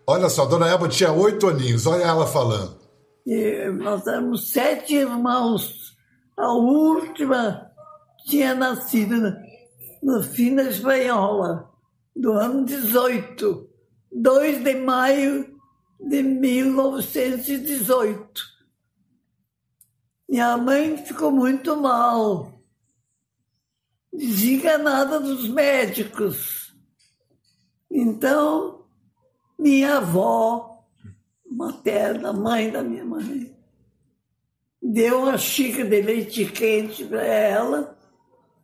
Olha 0.08 0.30
só, 0.30 0.46
Dona 0.46 0.70
Elba 0.70 0.88
tinha 0.88 1.12
oito 1.12 1.50
aninhos, 1.50 1.86
olha 1.86 2.04
ela 2.04 2.26
falando. 2.26 2.78
E 3.28 3.70
nós 3.74 4.08
éramos 4.08 4.52
sete 4.52 4.96
irmãos. 4.96 5.92
A 6.38 6.54
última 6.54 7.71
tinha 8.26 8.54
nascido 8.54 9.34
no 10.02 10.24
fim 10.24 10.56
da 10.56 10.64
espanhola, 10.64 11.70
do 12.16 12.32
ano 12.34 12.66
18, 12.66 13.70
2 14.12 14.64
de 14.64 14.74
maio 14.76 15.56
de 16.00 16.24
1918. 16.24 18.52
Minha 20.28 20.58
mãe 20.58 20.98
ficou 20.98 21.32
muito 21.32 21.78
mal, 21.78 22.52
desenganada 24.12 25.20
dos 25.20 25.48
médicos. 25.48 26.74
Então, 27.90 28.86
minha 29.60 29.98
avó 29.98 30.84
materna, 31.46 32.34
mãe 32.34 32.72
da 32.72 32.82
minha 32.82 33.06
mãe, 33.06 33.56
deu 34.82 35.24
uma 35.24 35.38
xícara 35.38 35.90
de 35.90 36.02
leite 36.02 36.46
quente 36.46 37.06
para 37.06 37.24
ela 37.24 38.01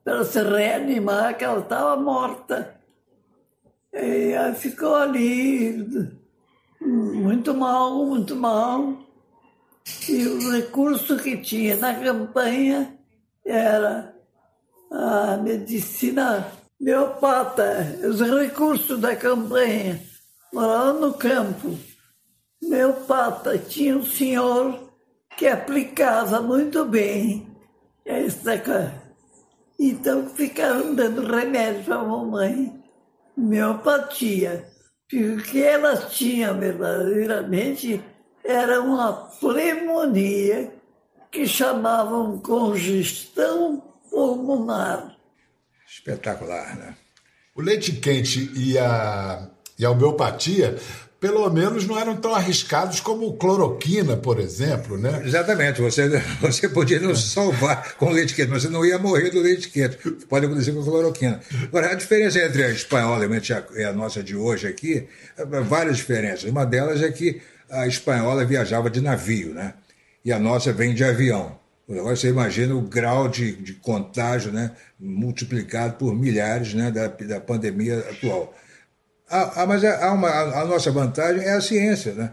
para 0.07 0.23
se 0.23 0.41
reanimar, 0.41 1.37
que 1.37 1.43
ela 1.43 1.59
estava 1.59 1.97
morta. 1.97 2.79
E 3.91 4.33
aí 4.33 4.55
ficou 4.55 4.95
ali, 4.95 5.85
muito 6.79 7.53
mal, 7.53 8.05
muito 8.05 8.33
mal. 8.33 8.99
E 10.07 10.25
o 10.25 10.51
recurso 10.53 11.17
que 11.17 11.35
tinha 11.35 11.75
na 11.75 11.93
campanha 11.93 12.97
era 13.45 14.15
a 14.89 15.35
medicina 15.35 16.53
meopata, 16.79 17.99
os 18.09 18.21
recursos 18.21 19.01
da 19.01 19.13
campanha, 19.13 20.01
morava 20.53 20.93
no 20.93 21.13
campo. 21.15 21.77
Meopata, 22.63 23.57
tinha 23.57 23.97
um 23.97 24.05
senhor 24.05 24.89
que 25.35 25.47
aplicava 25.47 26.39
muito 26.39 26.85
bem 26.85 27.45
essa 28.05 28.57
coisa 28.57 29.06
então 29.79 30.27
ficaram 30.29 30.95
dando 30.95 31.25
remédio 31.25 31.83
para 31.83 31.95
a 31.95 32.03
mamãe, 32.03 32.83
miopatia. 33.35 34.67
O 35.13 35.41
que 35.41 35.63
elas 35.63 36.13
tinham 36.15 36.59
verdadeiramente 36.59 38.03
era 38.43 38.81
uma 38.81 39.13
pneumonia 39.39 40.73
que 41.31 41.45
chamavam 41.45 42.39
congestão 42.39 43.83
pulmonar. 44.09 45.15
Espetacular, 45.87 46.75
né? 46.77 46.97
O 47.55 47.61
leite 47.61 47.93
quente 47.93 48.51
e 48.55 48.77
a, 48.77 49.49
e 49.77 49.85
a 49.85 49.91
homeopatia 49.91 50.77
pelo 51.19 51.49
menos 51.49 51.87
não 51.87 51.99
eram 51.99 52.15
tão 52.15 52.35
arriscados 52.35 52.99
como 52.99 53.33
cloroquina, 53.37 54.15
por 54.15 54.39
exemplo, 54.39 54.97
né? 54.97 55.23
Exatamente. 55.25 55.81
Você, 55.81 56.07
você 56.39 56.69
podia 56.69 56.99
não 56.99 57.15
se 57.15 57.29
salvar 57.29 57.95
com 57.95 58.09
leite 58.09 58.35
quente, 58.35 58.49
mas 58.49 58.63
você 58.63 58.69
não 58.69 58.85
ia 58.85 58.99
morrer 58.99 59.31
do 59.31 59.39
leite 59.39 59.69
quente. 59.69 59.97
Pode 60.29 60.45
acontecer 60.45 60.73
com 60.73 60.83
cloroquina. 60.83 61.39
Agora, 61.63 61.91
a 61.91 61.95
diferença 61.95 62.39
entre 62.39 62.63
a 62.63 62.69
espanhola 62.69 63.25
e 63.75 63.83
a 63.83 63.93
nossa 63.93 64.21
de 64.21 64.35
hoje 64.35 64.67
aqui, 64.67 65.07
é, 65.37 65.45
várias 65.61 65.97
diferenças. 65.97 66.49
Uma 66.49 66.65
delas 66.65 67.01
é 67.01 67.11
que 67.11 67.41
a 67.69 67.87
espanhola 67.87 68.45
viajava 68.45 68.89
de 68.89 69.01
navio, 69.01 69.53
né? 69.53 69.73
E 70.23 70.31
a 70.31 70.39
nossa 70.39 70.71
vem 70.71 70.93
de 70.93 71.03
avião. 71.03 71.57
Agora 71.89 72.15
você 72.15 72.27
imagina 72.27 72.75
o 72.75 72.81
grau 72.81 73.29
de, 73.29 73.53
de 73.53 73.73
contágio 73.73 74.51
né, 74.51 74.71
multiplicado 74.99 75.93
por 75.93 76.13
milhares 76.13 76.73
né, 76.73 76.91
da, 76.91 77.07
da 77.07 77.39
pandemia 77.39 77.99
atual. 77.99 78.53
Ah, 79.29 79.63
ah, 79.63 79.65
mas 79.65 79.83
há 79.83 80.11
uma, 80.13 80.29
a, 80.29 80.65
nossa 80.65 80.91
vantagem 80.91 81.43
é 81.43 81.53
a 81.53 81.61
ciência. 81.61 82.13
Né? 82.13 82.31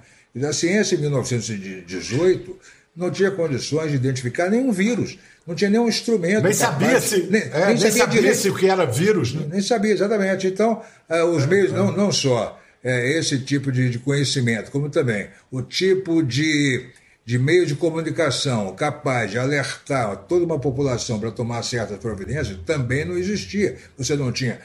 A 0.48 0.52
ciência, 0.52 0.94
em 0.94 1.00
1918, 1.00 2.58
não 2.96 3.10
tinha 3.10 3.30
condições 3.30 3.90
de 3.90 3.96
identificar 3.96 4.48
nenhum 4.48 4.70
vírus. 4.70 5.18
Não 5.46 5.54
tinha 5.54 5.68
nenhum 5.68 5.88
instrumento. 5.88 6.44
Nem 6.44 6.52
sabia 6.52 7.00
se, 7.00 7.24
nem, 7.24 7.42
é, 7.42 7.66
nem 7.66 7.76
sabia, 7.76 7.92
sabia 7.92 8.34
se 8.34 8.48
o 8.48 8.54
que 8.54 8.68
era 8.68 8.86
vírus. 8.86 9.34
Né? 9.34 9.46
Nem 9.50 9.60
sabia, 9.60 9.92
exatamente. 9.92 10.46
Então, 10.46 10.82
uh, 11.10 11.24
os 11.26 11.42
é, 11.42 11.46
meios, 11.46 11.72
é. 11.72 11.76
Não, 11.76 11.92
não 11.92 12.12
só 12.12 12.58
é, 12.82 13.18
esse 13.18 13.40
tipo 13.40 13.72
de, 13.72 13.90
de, 13.90 13.98
conhecimento, 13.98 14.70
como 14.70 14.88
também 14.88 15.28
o 15.50 15.60
tipo 15.62 16.22
de, 16.22 16.86
de 17.26 17.38
meio 17.38 17.66
de 17.66 17.74
comunicação 17.74 18.74
capaz 18.74 19.30
de 19.30 19.38
alertar 19.38 20.16
toda 20.28 20.44
uma 20.44 20.58
população 20.58 21.18
para 21.18 21.30
tomar 21.30 21.62
certas 21.62 21.98
providências, 21.98 22.58
também 22.64 23.04
não 23.04 23.18
existia. 23.18 23.76
Você 23.98 24.16
não 24.16 24.30
tinha 24.30 24.60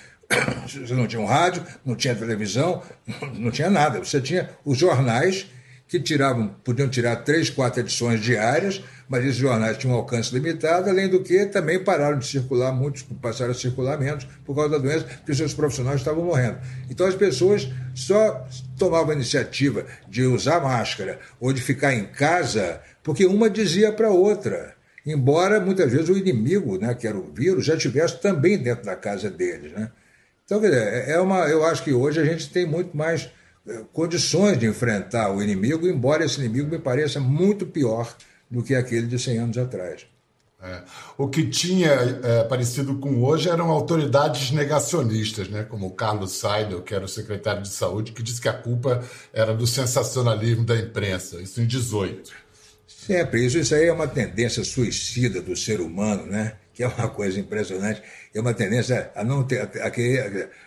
você 0.67 0.93
não 0.93 1.07
tinha 1.07 1.21
um 1.21 1.25
rádio, 1.25 1.63
não 1.85 1.95
tinha 1.95 2.15
televisão, 2.15 2.83
não 3.35 3.51
tinha 3.51 3.69
nada. 3.69 3.99
Você 3.99 4.21
tinha 4.21 4.49
os 4.63 4.77
jornais 4.77 5.47
que 5.87 5.99
tiravam, 5.99 6.49
podiam 6.63 6.87
tirar 6.87 7.15
três, 7.17 7.49
quatro 7.49 7.79
edições 7.79 8.21
diárias, 8.21 8.83
mas 9.07 9.23
esses 9.23 9.37
jornais 9.37 9.75
tinham 9.75 9.95
um 9.95 9.97
alcance 9.97 10.31
limitado, 10.31 10.87
além 10.87 11.09
do 11.09 11.23
que 11.23 11.47
também 11.47 11.83
pararam 11.83 12.19
de 12.19 12.27
circular, 12.27 12.71
muitos 12.71 13.01
passaram 13.19 13.51
a 13.51 13.55
circular 13.55 13.97
menos 13.97 14.23
por 14.45 14.55
causa 14.55 14.69
da 14.69 14.77
doença, 14.77 15.05
porque 15.05 15.33
seus 15.33 15.55
profissionais 15.55 15.99
estavam 15.99 16.23
morrendo. 16.23 16.59
Então 16.91 17.07
as 17.07 17.15
pessoas 17.15 17.67
só 17.95 18.45
tomavam 18.77 19.09
a 19.09 19.15
iniciativa 19.15 19.83
de 20.07 20.21
usar 20.27 20.61
máscara 20.61 21.19
ou 21.39 21.51
de 21.51 21.59
ficar 21.59 21.95
em 21.95 22.05
casa 22.05 22.79
porque 23.01 23.25
uma 23.25 23.49
dizia 23.49 23.91
para 23.91 24.07
a 24.07 24.11
outra. 24.11 24.75
Embora 25.03 25.59
muitas 25.59 25.91
vezes 25.91 26.09
o 26.09 26.17
inimigo, 26.17 26.77
né, 26.77 26.93
que 26.93 27.07
era 27.07 27.17
o 27.17 27.33
vírus, 27.33 27.65
já 27.65 27.73
estivesse 27.73 28.21
também 28.21 28.57
dentro 28.59 28.85
da 28.85 28.95
casa 28.95 29.31
deles. 29.31 29.71
Né? 29.71 29.89
Então, 30.49 30.59
quer 30.59 30.69
dizer, 30.71 31.09
é 31.09 31.19
uma, 31.19 31.47
eu 31.47 31.63
acho 31.63 31.83
que 31.83 31.93
hoje 31.93 32.19
a 32.19 32.25
gente 32.25 32.49
tem 32.49 32.65
muito 32.65 32.97
mais 32.97 33.29
eh, 33.67 33.83
condições 33.93 34.57
de 34.57 34.65
enfrentar 34.65 35.31
o 35.31 35.43
inimigo, 35.43 35.87
embora 35.87 36.25
esse 36.25 36.39
inimigo 36.39 36.71
me 36.71 36.79
pareça 36.79 37.19
muito 37.19 37.67
pior 37.67 38.17
do 38.49 38.63
que 38.63 38.73
aquele 38.73 39.05
de 39.05 39.19
100 39.19 39.37
anos 39.37 39.57
atrás. 39.59 40.07
É. 40.59 40.81
O 41.19 41.27
que 41.27 41.45
tinha 41.45 41.91
é, 41.91 42.43
parecido 42.45 42.95
com 42.95 43.23
hoje 43.23 43.47
eram 43.47 43.69
autoridades 43.69 44.49
negacionistas, 44.49 45.47
né? 45.47 45.63
como 45.63 45.85
o 45.85 45.91
Carlos 45.91 46.31
Seidel, 46.31 46.81
que 46.81 46.95
era 46.95 47.05
o 47.05 47.07
secretário 47.07 47.61
de 47.61 47.69
saúde, 47.69 48.11
que 48.11 48.23
disse 48.23 48.41
que 48.41 48.49
a 48.49 48.53
culpa 48.53 49.03
era 49.31 49.53
do 49.53 49.67
sensacionalismo 49.67 50.65
da 50.65 50.75
imprensa, 50.75 51.39
isso 51.39 51.61
em 51.61 51.67
18. 51.67 52.31
Sempre, 52.87 53.45
isso, 53.45 53.59
isso 53.59 53.75
aí 53.75 53.85
é 53.85 53.93
uma 53.93 54.07
tendência 54.07 54.63
suicida 54.63 55.43
do 55.43 55.55
ser 55.55 55.79
humano, 55.79 56.25
né? 56.25 56.57
que 56.79 56.83
é 56.83 56.87
uma 56.87 57.09
coisa 57.09 57.37
impressionante, 57.37 58.01
é 58.33 58.39
uma 58.39 58.53
tendência 58.53 59.11
a 59.15 59.23
não 59.23 59.43
ter. 59.43 59.61
A, 59.61 59.87
a, 59.87 59.91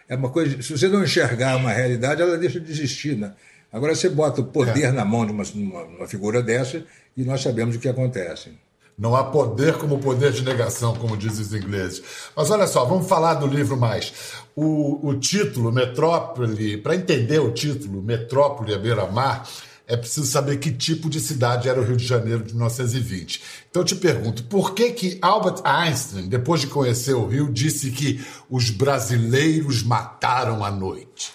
é 0.09 0.16
uma 0.16 0.31
coisa. 0.31 0.61
Se 0.62 0.76
você 0.76 0.88
não 0.88 1.02
enxergar 1.02 1.57
uma 1.57 1.73
realidade, 1.73 2.23
ela 2.23 2.37
deixa 2.37 2.59
de 2.59 2.71
existir. 2.71 3.16
Né? 3.16 3.33
Agora 3.73 3.95
você 3.95 4.09
bota 4.09 4.40
o 4.40 4.45
poder 4.45 4.85
é. 4.85 4.92
na 4.92 5.04
mão 5.04 5.25
de 5.25 5.33
uma, 5.33 5.45
uma, 5.54 5.83
uma, 5.85 6.07
figura 6.07 6.42
dessa 6.42 6.85
e 7.16 7.25
nós 7.25 7.42
sabemos 7.42 7.76
o 7.76 7.78
que 7.78 7.88
acontece. 7.88 8.52
Não 8.99 9.16
há 9.16 9.25
poder 9.25 9.78
como 9.78 9.99
poder 9.99 10.33
de 10.33 10.42
negação, 10.42 10.95
como 10.95 11.16
dizem 11.16 11.40
os 11.47 11.54
ingleses. 11.54 12.02
Mas 12.37 12.50
olha 12.50 12.66
só, 12.66 12.85
vamos 12.85 13.09
falar 13.09 13.35
do 13.35 13.47
livro 13.47 13.76
mais. 13.76 14.12
O, 14.54 15.09
o 15.09 15.19
título, 15.19 15.73
Metrópole, 15.73 16.76
para 16.76 16.95
entender 16.95 17.38
o 17.38 17.50
título, 17.50 18.02
Metrópole 18.02 18.75
à 18.75 18.78
beira-mar, 18.78 19.49
é 19.87 19.97
preciso 19.97 20.27
saber 20.27 20.59
que 20.59 20.71
tipo 20.71 21.11
de 21.11 21.21
cidade 21.21 21.69
era 21.69 21.81
o 21.81 21.85
Rio 21.85 21.97
de 21.97 22.07
Janeiro 22.07 22.43
de 22.43 22.53
1920. 22.53 23.43
Então 23.71 23.83
eu 23.83 23.87
te 23.87 23.97
pergunto, 23.97 24.45
por 24.45 24.75
que 24.75 24.91
que 24.93 25.19
Albert 25.21 25.62
Einstein, 25.65 26.29
depois 26.29 26.61
de 26.61 26.69
conhecer 26.69 27.15
o 27.15 27.27
Rio, 27.27 27.53
disse 27.53 27.91
que 27.91 28.25
os 28.49 28.71
brasileiros 28.71 29.83
mataram 29.83 30.65
a 30.65 30.71
noite? 30.71 31.33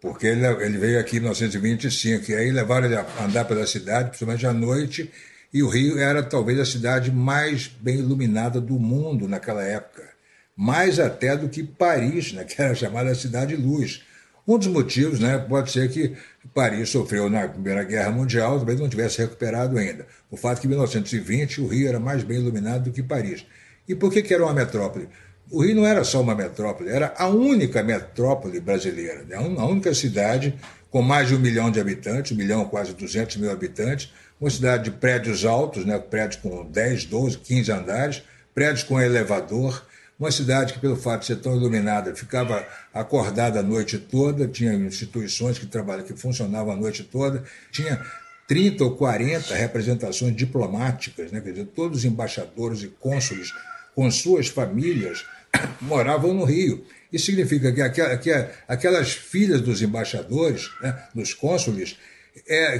Porque 0.00 0.26
ele, 0.26 0.46
ele 0.46 0.78
veio 0.78 1.00
aqui 1.00 1.16
em 1.16 1.20
1925 1.20 2.30
e 2.30 2.34
aí 2.34 2.50
levaram 2.50 2.86
ele 2.86 2.96
a 2.96 3.06
andar 3.20 3.44
pela 3.44 3.66
cidade, 3.66 4.10
principalmente 4.10 4.46
à 4.46 4.52
noite, 4.52 5.10
e 5.52 5.62
o 5.62 5.68
Rio 5.68 5.98
era 5.98 6.22
talvez 6.22 6.58
a 6.58 6.64
cidade 6.64 7.10
mais 7.10 7.66
bem 7.66 7.98
iluminada 7.98 8.60
do 8.60 8.78
mundo 8.78 9.26
naquela 9.26 9.62
época. 9.62 10.08
Mais 10.54 10.98
até 10.98 11.36
do 11.36 11.48
que 11.48 11.62
Paris, 11.62 12.32
né, 12.32 12.44
que 12.44 12.60
era 12.60 12.74
chamada 12.74 13.14
Cidade 13.14 13.56
Luz. 13.56 14.02
Um 14.48 14.56
dos 14.56 14.68
motivos 14.68 15.20
né, 15.20 15.36
pode 15.36 15.70
ser 15.70 15.90
que 15.90 16.14
Paris 16.54 16.88
sofreu 16.88 17.28
na 17.28 17.46
Primeira 17.46 17.84
Guerra 17.84 18.10
Mundial, 18.10 18.56
talvez 18.56 18.80
não 18.80 18.88
tivesse 18.88 19.18
recuperado 19.18 19.76
ainda. 19.76 20.06
O 20.30 20.38
fato 20.38 20.56
é 20.56 20.60
que 20.62 20.66
em 20.66 20.70
1920 20.70 21.60
o 21.60 21.66
Rio 21.66 21.86
era 21.86 22.00
mais 22.00 22.24
bem 22.24 22.38
iluminado 22.38 22.84
do 22.84 22.90
que 22.90 23.02
Paris. 23.02 23.44
E 23.86 23.94
por 23.94 24.10
que, 24.10 24.22
que 24.22 24.32
era 24.32 24.42
uma 24.42 24.54
metrópole? 24.54 25.06
O 25.50 25.62
Rio 25.62 25.76
não 25.76 25.86
era 25.86 26.02
só 26.02 26.22
uma 26.22 26.34
metrópole, 26.34 26.88
era 26.88 27.12
a 27.18 27.28
única 27.28 27.82
metrópole 27.82 28.58
brasileira, 28.58 29.22
né? 29.24 29.36
a 29.36 29.66
única 29.66 29.92
cidade 29.92 30.58
com 30.90 31.02
mais 31.02 31.28
de 31.28 31.34
um 31.34 31.38
milhão 31.38 31.70
de 31.70 31.78
habitantes, 31.78 32.32
um 32.32 32.36
milhão, 32.36 32.64
quase 32.64 32.94
200 32.94 33.36
mil 33.36 33.50
habitantes, 33.50 34.10
uma 34.40 34.48
cidade 34.48 34.84
de 34.84 34.92
prédios 34.92 35.44
altos, 35.44 35.84
né? 35.84 35.98
prédios 35.98 36.40
com 36.40 36.64
10, 36.64 37.04
12, 37.04 37.36
15 37.36 37.70
andares, 37.70 38.22
prédios 38.54 38.82
com 38.82 38.98
elevador, 38.98 39.86
uma 40.18 40.30
cidade 40.32 40.72
que, 40.72 40.80
pelo 40.80 40.96
fato 40.96 41.20
de 41.20 41.26
ser 41.26 41.36
tão 41.36 41.56
iluminada, 41.56 42.14
ficava 42.14 42.66
acordada 42.92 43.60
a 43.60 43.62
noite 43.62 43.98
toda, 43.98 44.48
tinha 44.48 44.74
instituições 44.74 45.58
que 45.58 45.66
trabalham, 45.66 46.04
que 46.04 46.16
funcionavam 46.16 46.72
a 46.72 46.76
noite 46.76 47.04
toda, 47.04 47.44
tinha 47.70 48.04
30 48.48 48.82
ou 48.82 48.96
40 48.96 49.54
representações 49.54 50.34
diplomáticas, 50.34 51.30
né? 51.30 51.40
quer 51.40 51.50
dizer, 51.50 51.66
todos 51.66 51.98
os 51.98 52.04
embaixadores 52.04 52.82
e 52.82 52.88
cônsules 52.88 53.52
com 53.94 54.10
suas 54.10 54.48
famílias 54.48 55.24
moravam 55.80 56.34
no 56.34 56.44
Rio. 56.44 56.84
Isso 57.12 57.26
significa 57.26 57.72
que, 57.72 58.30
aquelas 58.66 59.12
filhas 59.12 59.60
dos 59.60 59.82
embaixadores, 59.82 60.70
né, 60.82 61.04
dos 61.14 61.32
cônsules, 61.32 61.96
é, 62.46 62.78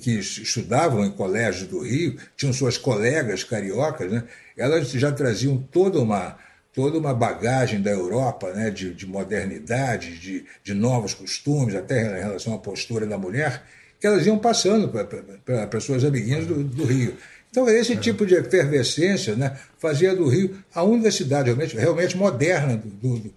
que 0.00 0.18
estudavam 0.18 1.04
em 1.04 1.10
colégios 1.10 1.68
do 1.68 1.80
Rio, 1.80 2.16
tinham 2.36 2.52
suas 2.52 2.78
colegas 2.78 3.42
cariocas, 3.42 4.10
né, 4.10 4.24
elas 4.56 4.90
já 4.90 5.10
traziam 5.12 5.58
toda 5.58 5.98
uma, 6.00 6.38
toda 6.74 6.98
uma 6.98 7.14
bagagem 7.14 7.80
da 7.80 7.90
Europa, 7.90 8.52
né, 8.52 8.68
de, 8.68 8.92
de 8.92 9.06
modernidade, 9.06 10.18
de, 10.18 10.44
de 10.62 10.74
novos 10.74 11.14
costumes, 11.14 11.74
até 11.74 12.02
em 12.02 12.20
relação 12.20 12.52
à 12.52 12.58
postura 12.58 13.06
da 13.06 13.16
mulher, 13.16 13.62
que 14.00 14.06
elas 14.06 14.26
iam 14.26 14.38
passando 14.38 14.90
para 15.44 15.80
suas 15.80 16.04
amiguinhas 16.04 16.46
do, 16.46 16.64
do 16.64 16.84
Rio. 16.84 17.16
Então, 17.50 17.68
esse 17.68 17.92
é. 17.92 17.96
tipo 17.96 18.26
de 18.26 18.34
efervescência 18.34 19.36
né, 19.36 19.56
fazia 19.78 20.14
do 20.14 20.28
Rio 20.28 20.58
a 20.74 20.82
universidade 20.82 21.46
realmente, 21.46 21.76
realmente 21.76 22.16
moderna 22.16 22.76
do, 22.76 23.18
do, 23.18 23.34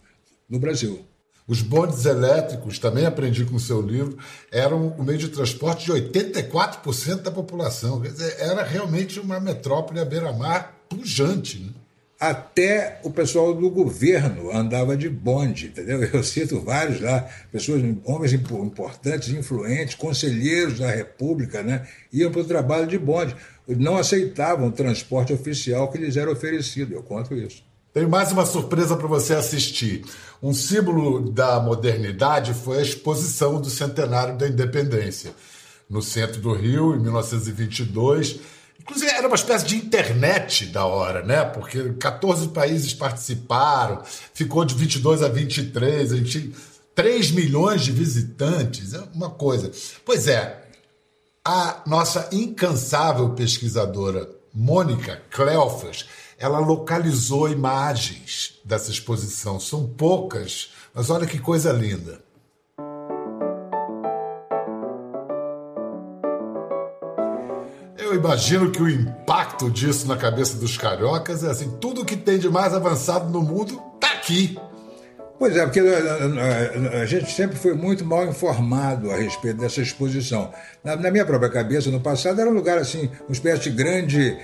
do 0.49 0.59
Brasil. 0.59 1.05
Os 1.47 1.61
bondes 1.61 2.03
elétricos, 2.03 2.79
também 2.79 3.05
aprendi 3.05 3.45
com 3.45 3.55
o 3.55 3.59
seu 3.59 3.79
livro, 3.81 4.17
eram 4.51 4.89
o 4.97 5.03
meio 5.03 5.19
de 5.19 5.29
transporte 5.29 5.85
de 5.85 5.93
84% 5.93 7.21
da 7.21 7.31
população. 7.31 8.01
Quer 8.01 8.11
dizer, 8.11 8.35
era 8.39 8.63
realmente 8.63 9.19
uma 9.19 9.39
metrópole 9.39 9.99
à 9.99 10.03
beira-mar 10.03 10.75
pujante. 10.89 11.59
Né? 11.59 11.69
Até 12.19 12.99
o 13.03 13.11
pessoal 13.11 13.53
do 13.53 13.69
governo 13.69 14.51
andava 14.51 14.97
de 14.97 15.07
bonde, 15.07 15.67
entendeu? 15.67 16.03
Eu 16.03 16.23
cito 16.23 16.59
vários 16.59 16.99
lá, 16.99 17.27
pessoas, 17.51 17.83
homens 18.03 18.33
importantes, 18.33 19.29
influentes, 19.29 19.95
conselheiros 19.95 20.79
da 20.79 20.89
República, 20.89 21.61
né? 21.61 21.87
Iam 22.11 22.31
para 22.31 22.41
o 22.41 22.45
trabalho 22.45 22.87
de 22.87 22.97
bonde. 22.97 23.35
Não 23.67 23.97
aceitavam 23.97 24.67
o 24.67 24.71
transporte 24.71 25.31
oficial 25.31 25.91
que 25.91 25.97
lhes 25.97 26.17
era 26.17 26.31
oferecido, 26.31 26.93
eu 26.93 27.03
conto 27.03 27.35
isso. 27.35 27.63
Tenho 27.93 28.09
mais 28.09 28.31
uma 28.31 28.45
surpresa 28.45 28.95
para 28.95 29.07
você 29.07 29.33
assistir. 29.33 30.03
Um 30.41 30.53
símbolo 30.53 31.31
da 31.31 31.59
modernidade 31.59 32.53
foi 32.53 32.79
a 32.79 32.81
exposição 32.81 33.59
do 33.59 33.69
centenário 33.69 34.37
da 34.37 34.47
independência. 34.47 35.31
No 35.89 36.01
centro 36.01 36.39
do 36.39 36.53
Rio, 36.53 36.95
em 36.95 36.99
1922, 36.99 38.39
Inclusive, 38.87 39.11
era 39.11 39.27
uma 39.27 39.35
espécie 39.35 39.65
de 39.65 39.75
internet 39.75 40.67
da 40.67 40.85
hora, 40.85 41.21
né? 41.21 41.43
Porque 41.43 41.93
14 41.93 42.47
países 42.49 42.93
participaram, 42.93 44.01
ficou 44.33 44.63
de 44.63 44.73
22 44.75 45.21
a 45.21 45.27
23, 45.27 46.13
a 46.13 46.15
gente 46.15 46.55
3 46.95 47.31
milhões 47.31 47.83
de 47.83 47.91
visitantes, 47.91 48.93
é 48.93 49.03
uma 49.13 49.29
coisa. 49.29 49.69
Pois 50.05 50.27
é, 50.27 50.63
a 51.45 51.83
nossa 51.85 52.29
incansável 52.31 53.29
pesquisadora 53.31 54.27
Mônica 54.53 55.21
Cleofas, 55.29 56.07
ela 56.39 56.59
localizou 56.59 57.49
imagens 57.49 58.55
dessa 58.63 58.89
exposição. 58.89 59.59
São 59.59 59.85
poucas, 59.85 60.69
mas 60.93 61.09
olha 61.09 61.27
que 61.27 61.37
coisa 61.37 61.71
linda. 61.71 62.19
Imagino 68.17 68.71
que 68.71 68.81
o 68.81 68.89
impacto 68.89 69.69
disso 69.69 70.07
na 70.07 70.17
cabeça 70.17 70.57
dos 70.57 70.77
cariocas 70.77 71.43
é 71.43 71.49
assim: 71.49 71.71
tudo 71.79 72.05
que 72.05 72.15
tem 72.15 72.37
de 72.37 72.49
mais 72.49 72.73
avançado 72.73 73.29
no 73.29 73.41
mundo 73.41 73.81
está 73.95 74.13
aqui. 74.13 74.57
Pois 75.39 75.55
é, 75.55 75.63
porque 75.63 75.79
a, 75.79 76.97
a, 76.97 77.01
a, 77.01 77.05
gente 77.05 77.31
sempre 77.31 77.57
foi 77.57 77.75
muito 77.75 78.03
mal 78.03 78.25
informado 78.25 79.11
a 79.11 79.15
respeito 79.15 79.59
dessa 79.59 79.81
exposição. 79.81 80.51
Na, 80.83 80.95
na, 80.95 81.11
minha 81.11 81.25
própria 81.25 81.49
cabeça, 81.49 81.91
no 81.91 81.99
passado, 81.99 82.41
era 82.41 82.49
um 82.49 82.53
lugar 82.53 82.79
assim, 82.79 83.09
uma 83.27 83.31
espécie 83.31 83.69
de 83.69 83.69
grande 83.69 84.35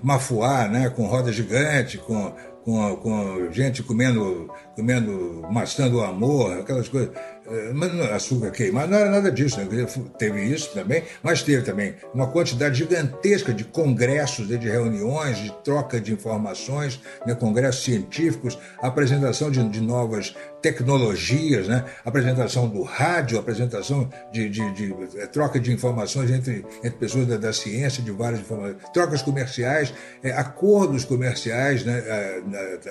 mafuá, 0.00 0.68
né, 0.68 0.90
com 0.90 1.06
roda 1.06 1.32
gigante, 1.32 1.98
com, 1.98 2.32
com, 2.64 2.96
com 2.96 3.50
gente 3.50 3.82
comendo, 3.82 4.48
comendo 4.76 5.42
maçã 5.50 5.88
do 5.90 6.00
amor, 6.00 6.60
aquelas 6.60 6.88
coisas. 6.88 7.12
Eh, 7.44 7.72
mas 7.74 7.92
açúcar 8.12 8.50
queimado, 8.52 8.92
não 8.92 8.98
era 8.98 9.10
nada 9.10 9.30
disso. 9.30 9.58
Né? 9.60 9.86
Teve 10.16 10.44
isso 10.44 10.70
também, 10.72 11.02
mas 11.22 11.42
teve 11.42 11.62
também 11.62 11.94
uma 12.14 12.28
quantidade 12.28 12.78
gigantesca 12.78 13.52
de 13.52 13.64
congressos, 13.64 14.46
de 14.46 14.56
reuniões, 14.56 15.38
de 15.38 15.52
troca 15.64 16.00
de 16.00 16.12
informações, 16.12 17.00
né? 17.26 17.34
congressos 17.34 17.82
científicos, 17.82 18.58
apresentação 18.80 19.50
de, 19.50 19.62
de 19.68 19.80
novas 19.80 20.36
tecnologias, 20.60 21.66
né? 21.66 21.84
apresentação 22.04 22.68
do 22.68 22.82
rádio, 22.82 23.38
apresentação 23.38 24.08
de, 24.32 24.48
de, 24.48 24.72
de 24.72 24.94
eh, 25.16 25.26
troca 25.26 25.58
de 25.58 25.72
informações 25.72 26.30
entre, 26.30 26.64
entre 26.78 26.98
pessoas 26.98 27.26
da, 27.26 27.36
da, 27.36 27.52
ciência, 27.52 28.02
de 28.02 28.12
várias 28.12 28.40
informações, 28.40 28.76
trocas 28.94 29.20
comerciais, 29.20 29.92
é, 30.22 30.30
acordos 30.30 31.04
comerciais, 31.04 31.84
né? 31.84 32.02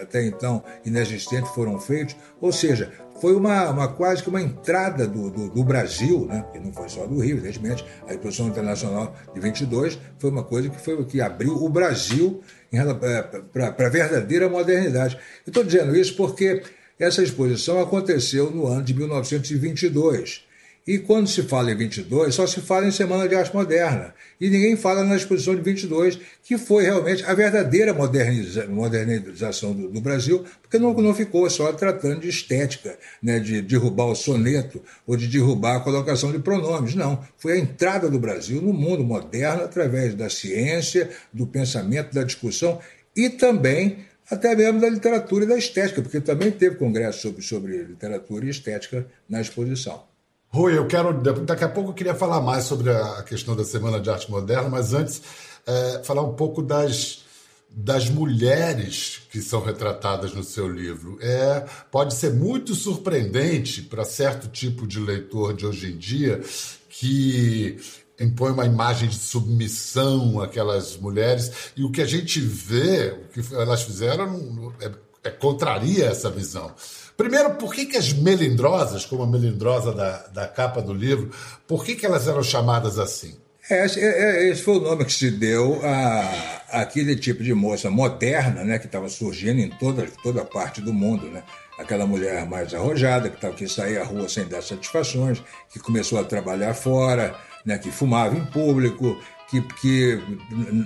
até 0.01 0.25
então 0.25 0.61
inexistentes, 0.83 1.49
foram 1.51 1.79
feitos. 1.79 2.15
Ou 2.41 2.51
seja, 2.51 2.91
foi 3.21 3.35
uma, 3.35 3.69
uma 3.69 3.87
quase 3.87 4.23
que 4.23 4.29
uma 4.29 4.41
entrada 4.41 5.07
do, 5.07 5.29
do, 5.29 5.49
do, 5.49 5.63
Brasil, 5.63 6.25
né? 6.25 6.43
que 6.51 6.59
não 6.59 6.73
foi 6.73 6.89
só 6.89 7.05
do 7.05 7.19
Rio, 7.19 7.37
evidentemente, 7.37 7.85
a 8.07 8.13
Exposição 8.13 8.47
Internacional 8.47 9.15
de 9.31 9.39
22 9.39 9.99
foi 10.17 10.31
uma 10.31 10.43
coisa 10.43 10.69
que, 10.69 10.81
foi, 10.81 11.05
que 11.05 11.21
abriu 11.21 11.53
o 11.53 11.69
Brasil 11.69 12.41
é, 12.73 13.21
para 13.53 13.85
a 13.85 13.89
verdadeira 13.89 14.49
modernidade. 14.49 15.19
Estou 15.45 15.63
dizendo 15.63 15.95
isso 15.95 16.15
porque 16.15 16.63
essa 16.97 17.21
exposição 17.21 17.79
aconteceu 17.79 18.49
no 18.49 18.65
ano 18.65 18.81
de 18.81 18.95
1922. 18.95 20.47
E 20.85 20.97
quando 20.97 21.27
se 21.27 21.43
fala 21.43 21.71
em 21.71 21.75
22, 21.75 22.33
só 22.33 22.47
se 22.47 22.59
fala 22.59 22.87
em 22.87 22.91
Semana 22.91 23.27
de 23.27 23.35
Arte 23.35 23.53
Moderna. 23.53 24.15
E 24.39 24.49
ninguém 24.49 24.75
fala 24.75 25.03
na 25.03 25.15
exposição 25.15 25.55
de 25.55 25.61
22, 25.61 26.17
que 26.43 26.57
foi 26.57 26.83
realmente 26.83 27.23
a 27.23 27.35
verdadeira 27.35 27.93
moderniza 27.93 28.65
modernização 28.65 29.73
do, 29.73 29.89
do, 29.89 30.01
Brasil, 30.01 30.43
porque 30.59 30.79
não, 30.79 30.91
não 30.95 31.13
ficou 31.13 31.47
só 31.51 31.71
tratando 31.71 32.21
de 32.21 32.29
estética, 32.29 32.97
né, 33.21 33.39
de 33.39 33.61
derrubar 33.61 34.05
o 34.05 34.15
soneto 34.15 34.81
ou 35.05 35.15
de 35.15 35.27
derrubar 35.27 35.75
a 35.75 35.79
colocação 35.81 36.31
de 36.31 36.39
pronomes. 36.39 36.95
Não. 36.95 37.23
Foi 37.37 37.53
a 37.53 37.59
entrada 37.59 38.09
do 38.09 38.17
Brasil 38.17 38.59
no 38.59 38.73
mundo 38.73 39.03
moderno 39.03 39.63
através 39.63 40.15
da 40.15 40.31
ciência, 40.31 41.11
do 41.31 41.45
pensamento, 41.45 42.11
da 42.11 42.23
discussão 42.23 42.79
e 43.15 43.29
também 43.29 43.97
até 44.31 44.55
mesmo 44.55 44.79
da 44.79 44.89
literatura 44.89 45.43
e 45.43 45.47
da 45.47 45.57
estética, 45.57 46.01
porque 46.01 46.21
também 46.21 46.49
teve 46.49 46.77
congresso 46.77 47.19
sobre, 47.19 47.41
sobre 47.43 47.83
literatura 47.83 48.45
e 48.45 48.49
estética 48.49 49.05
na 49.29 49.41
exposição. 49.41 50.10
Rui, 50.53 50.77
eu 50.77 50.85
quero. 50.85 51.13
Daqui 51.45 51.63
a 51.63 51.69
pouco 51.69 51.91
eu 51.91 51.93
queria 51.93 52.13
falar 52.13 52.41
mais 52.41 52.65
sobre 52.65 52.91
a 52.91 53.23
questão 53.23 53.55
da 53.55 53.63
Semana 53.63 54.01
de 54.01 54.09
Arte 54.09 54.29
Moderna, 54.29 54.67
mas 54.67 54.93
antes 54.93 55.21
é, 55.65 56.01
falar 56.03 56.23
um 56.23 56.33
pouco 56.33 56.61
das, 56.61 57.23
das 57.69 58.09
mulheres 58.09 59.21
que 59.31 59.41
são 59.41 59.63
retratadas 59.63 60.33
no 60.33 60.43
seu 60.43 60.67
livro. 60.67 61.17
É, 61.21 61.65
pode 61.89 62.15
ser 62.15 62.33
muito 62.33 62.75
surpreendente 62.75 63.81
para 63.81 64.03
certo 64.03 64.49
tipo 64.49 64.85
de 64.85 64.99
leitor 64.99 65.53
de 65.53 65.65
hoje 65.65 65.93
em 65.93 65.97
dia 65.97 66.41
que 66.89 67.77
impõe 68.19 68.51
uma 68.51 68.65
imagem 68.65 69.07
de 69.07 69.15
submissão 69.15 70.41
àquelas 70.41 70.97
mulheres 70.97 71.71
e 71.77 71.83
o 71.85 71.91
que 71.91 72.01
a 72.01 72.05
gente 72.05 72.41
vê, 72.41 73.11
o 73.11 73.27
que 73.29 73.55
elas 73.55 73.83
fizeram, 73.83 74.73
é, 74.81 74.91
é 75.23 75.29
contraria 75.29 76.07
essa 76.07 76.29
visão. 76.29 76.75
Primeiro, 77.21 77.51
por 77.51 77.71
que, 77.71 77.85
que 77.85 77.97
as 77.97 78.11
melindrosas, 78.11 79.05
como 79.05 79.21
a 79.21 79.27
melindrosa 79.27 79.93
da, 79.93 80.25
da 80.33 80.47
capa 80.47 80.81
do 80.81 80.91
livro, 80.91 81.29
por 81.67 81.85
que, 81.85 81.93
que 81.93 82.03
elas 82.03 82.27
eram 82.27 82.41
chamadas 82.41 82.97
assim? 82.97 83.37
É, 83.69 83.85
esse, 83.85 83.99
é, 83.99 84.49
esse 84.49 84.63
foi 84.63 84.77
o 84.77 84.81
nome 84.81 85.05
que 85.05 85.13
se 85.13 85.29
deu 85.29 85.79
a, 85.83 86.81
aquele 86.81 87.15
tipo 87.15 87.43
de 87.43 87.53
moça 87.53 87.91
moderna, 87.91 88.63
né, 88.63 88.79
que 88.79 88.87
estava 88.87 89.07
surgindo 89.07 89.61
em 89.61 89.69
toda, 89.69 90.07
toda 90.23 90.43
parte 90.43 90.81
do 90.81 90.91
mundo, 90.91 91.27
né? 91.27 91.43
Aquela 91.77 92.07
mulher 92.07 92.43
mais 92.49 92.73
arrojada, 92.73 93.29
que, 93.29 93.39
tava, 93.39 93.53
que 93.53 93.67
saía 93.67 94.01
à 94.01 94.03
rua 94.03 94.27
sem 94.27 94.47
dar 94.47 94.63
satisfações, 94.63 95.43
que 95.69 95.79
começou 95.79 96.19
a 96.19 96.23
trabalhar 96.23 96.73
fora, 96.73 97.35
né, 97.63 97.77
que 97.77 97.91
fumava 97.91 98.35
em 98.35 98.45
público, 98.45 99.15
que, 99.51 99.61
que 99.81 100.19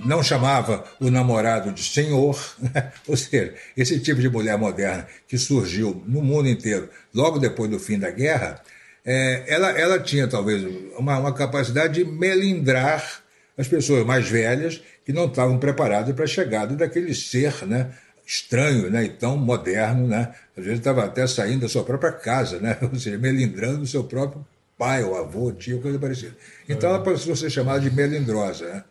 não 0.04 0.22
chamava 0.24 0.84
o 0.98 1.08
namorado 1.08 1.70
de 1.70 1.82
senhor, 1.84 2.36
né? 2.60 2.92
ou 3.06 3.16
seja, 3.16 3.54
esse 3.76 4.00
tipo 4.00 4.20
de 4.20 4.28
mulher 4.28 4.58
moderna 4.58 5.06
que 5.28 5.38
surgiu 5.38 6.02
no 6.04 6.20
mundo 6.20 6.48
inteiro 6.48 6.90
logo 7.14 7.38
depois 7.38 7.70
do 7.70 7.78
fim 7.78 7.96
da 7.96 8.10
guerra, 8.10 8.60
é, 9.04 9.44
ela, 9.46 9.70
ela 9.70 10.00
tinha 10.00 10.26
talvez 10.26 10.64
uma, 10.98 11.16
uma 11.16 11.32
capacidade 11.32 12.02
de 12.02 12.04
melindrar 12.04 13.22
as 13.56 13.68
pessoas 13.68 14.04
mais 14.04 14.28
velhas 14.28 14.82
que 15.04 15.12
não 15.12 15.26
estavam 15.26 15.58
preparadas 15.58 16.12
para 16.12 16.24
a 16.24 16.28
chegada 16.28 16.74
daquele 16.74 17.14
ser 17.14 17.64
né, 17.64 17.92
estranho 18.26 18.90
né, 18.90 19.04
e 19.04 19.08
tão 19.08 19.36
moderno. 19.36 20.08
Né? 20.08 20.34
Às 20.56 20.64
vezes 20.64 20.80
estava 20.80 21.04
até 21.04 21.24
saindo 21.28 21.60
da 21.60 21.68
sua 21.68 21.84
própria 21.84 22.10
casa, 22.10 22.58
né? 22.58 22.76
ou 22.82 22.98
seja, 22.98 23.16
melindrando 23.16 23.82
o 23.82 23.86
seu 23.86 24.02
próprio 24.02 24.44
pai 24.78 25.02
ou 25.02 25.16
avô, 25.16 25.52
tio, 25.52 25.80
coisa 25.80 25.98
parecida. 25.98 26.36
Então 26.68 26.90
ela 26.90 27.02
passou 27.02 27.32
a 27.32 27.36
ser 27.36 27.50
chamada 27.50 27.80
de 27.80 27.90
melindrosa. 27.90 28.66
Né? 28.66 28.84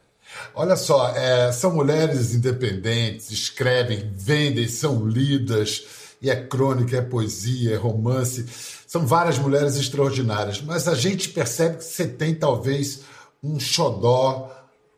Olha 0.53 0.75
só, 0.75 1.15
é, 1.15 1.51
são 1.51 1.73
mulheres 1.73 2.33
independentes, 2.33 3.31
escrevem, 3.31 4.11
vendem, 4.13 4.67
são 4.67 5.07
lidas, 5.07 5.85
e 6.21 6.29
é 6.29 6.35
crônica, 6.35 6.97
é 6.97 7.01
poesia, 7.01 7.75
é 7.75 7.77
romance. 7.77 8.45
São 8.87 9.05
várias 9.05 9.37
mulheres 9.37 9.75
extraordinárias, 9.75 10.61
mas 10.61 10.87
a 10.87 10.95
gente 10.95 11.29
percebe 11.29 11.77
que 11.77 11.83
você 11.83 12.07
tem 12.07 12.33
talvez 12.33 13.01
um 13.43 13.59
xodó 13.59 14.51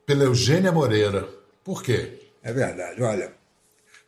pela 0.05 0.23
Eugênia 0.23 0.71
Moreira. 0.71 1.27
Por 1.63 1.83
quê? 1.83 2.19
É 2.41 2.53
verdade, 2.53 3.01
olha. 3.01 3.33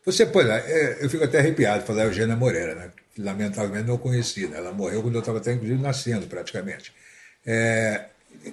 Você 0.06 0.24
pode, 0.24 0.48
é, 0.48 1.04
eu 1.04 1.10
fico 1.10 1.24
até 1.24 1.40
arrepiado 1.40 1.80
de 1.80 1.86
falar 1.86 2.04
Eugênia 2.04 2.36
Moreira, 2.36 2.74
né? 2.74 2.90
Lamentavelmente 3.22 3.86
não 3.86 3.98
conheci. 3.98 4.46
Né? 4.46 4.58
Ela 4.58 4.72
morreu 4.72 5.02
quando 5.02 5.14
eu 5.14 5.20
estava 5.20 5.38
até, 5.38 5.52
inclusive, 5.52 5.80
nascendo, 5.80 6.26
praticamente. 6.26 6.92
É, 7.44 8.06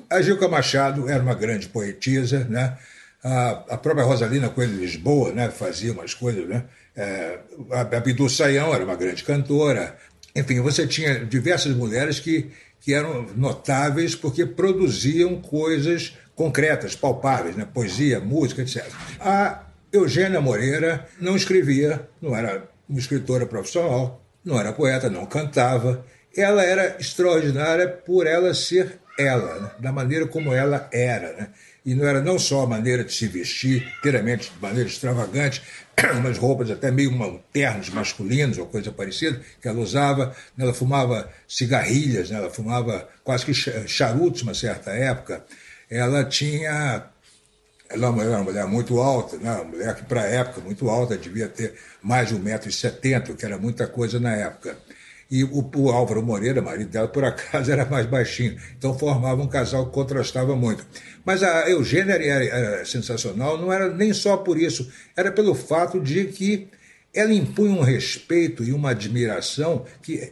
a 0.10 0.22
Gilca 0.22 0.48
Machado 0.48 1.10
era 1.10 1.22
uma 1.22 1.36
grande 1.36 1.68
poetisa, 1.70 2.46
né? 2.46 2.78
A, 3.24 3.50
a 3.70 3.78
própria 3.78 4.06
Rosalina 4.06 4.50
Coelho 4.50 4.78
Lisboa 4.78 5.32
né? 5.34 5.50
fazia 5.50 5.92
umas 5.92 6.14
coisas, 6.14 6.48
né? 6.48 6.66
É, 6.96 7.40
a, 7.72 7.82
a 7.82 8.30
Sayão 8.30 8.74
era 8.74 8.84
uma 8.84 8.96
grande 8.96 9.24
cantora. 9.24 9.98
Enfim, 10.36 10.62
você 10.62 10.86
tinha 10.86 11.26
diversas 11.26 11.76
mulheres 11.76 12.20
que, 12.20 12.52
que 12.80 12.94
eram 12.94 13.28
notáveis 13.36 14.16
porque 14.16 14.46
produziam 14.46 15.42
coisas 15.42 16.16
concretas, 16.36 16.96
palpáveis, 16.96 17.56
né? 17.56 17.68
poesia, 17.72 18.20
música, 18.20 18.62
etc. 18.62 18.86
A 19.20 19.64
Eugênia 19.92 20.40
Moreira 20.40 21.08
não 21.20 21.36
escrevia, 21.36 22.08
não 22.22 22.36
era 22.36 22.70
uma 22.88 23.00
escritora 23.00 23.46
profissional, 23.46 24.24
não 24.48 24.58
era 24.58 24.72
poeta, 24.72 25.10
não 25.10 25.26
cantava. 25.26 26.06
Ela 26.36 26.64
era 26.64 26.96
extraordinária 27.00 27.88
por 27.88 28.26
ela 28.26 28.54
ser 28.54 29.00
ela, 29.20 29.60
né? 29.60 29.72
da 29.80 29.92
maneira 29.92 30.26
como 30.26 30.54
ela 30.54 30.88
era. 30.94 31.34
Né? 31.34 31.50
E 31.86 31.94
não 31.94 32.08
era 32.08 32.22
não 32.22 32.40
só 32.40 32.64
a 32.64 32.68
maneira 32.68 33.04
de 33.04 33.12
se 33.12 33.28
vestir, 33.28 33.86
inteiramente 34.00 34.52
de 34.52 34.62
maneira 34.62 34.88
extravagante, 34.88 35.62
umas 36.16 36.38
roupas 36.38 36.72
até 36.72 36.90
meio 36.92 37.12
ternos 37.52 37.90
masculinos 37.90 38.58
ou 38.58 38.68
coisa 38.68 38.90
parecida 38.90 39.42
que 39.62 39.68
ela 39.68 39.80
usava. 39.80 40.34
Ela 40.58 40.74
fumava 40.74 41.30
cigarrilhas, 41.46 42.30
né? 42.30 42.38
ela 42.38 42.50
fumava 42.50 43.08
quase 43.26 43.46
que 43.46 43.54
charutos 43.54 44.44
uma 44.44 44.54
certa 44.54 44.92
época. 44.92 45.44
Ela 45.90 46.24
tinha 46.24 47.04
ela 47.89 48.08
era 48.21 48.32
uma 48.32 48.43
mulher 48.43 48.67
muito 48.67 49.00
alta, 49.00 49.38
né? 49.38 49.52
uma 49.54 49.63
mulher 49.63 49.95
que, 49.95 50.04
para 50.04 50.21
a 50.21 50.26
época, 50.26 50.62
muito 50.62 50.89
alta, 50.89 51.17
devia 51.17 51.47
ter 51.47 51.73
mais 52.02 52.30
de 52.30 52.36
1,70m, 52.36 53.36
que 53.36 53.45
era 53.45 53.58
muita 53.58 53.88
coisa 53.88 54.19
na 54.19 54.34
época. 54.34 54.78
E 55.30 55.43
o, 55.43 55.69
o, 55.76 55.89
Álvaro 55.89 56.23
Moreira, 56.23 56.62
marido 56.62 56.89
dela, 56.89 57.08
por 57.08 57.23
acaso, 57.26 57.71
era 57.71 57.86
mais 57.86 58.06
baixinho. 58.06 58.58
Então 58.78 58.97
formava 58.97 59.41
um 59.41 59.47
casal 59.47 59.88
que 59.88 59.93
contrastava 59.93 60.56
muito. 60.56 60.86
Mas 61.26 61.43
a 61.43 61.69
Eugênia 61.69 62.13
era, 62.13 62.45
era 62.45 62.86
sensacional, 62.86 63.58
não 63.58 63.71
era 63.71 63.89
nem 63.89 64.13
só 64.13 64.38
por 64.38 64.58
isso, 64.58 64.91
era 65.15 65.32
pelo 65.32 65.54
fato 65.54 66.00
de 66.00 66.26
que 66.26 66.69
ela 67.13 67.34
impunha 67.34 67.71
um 67.71 67.82
respeito 67.82 68.63
e 68.63 68.71
uma 68.71 68.91
admiração 68.91 69.86
que 70.02 70.32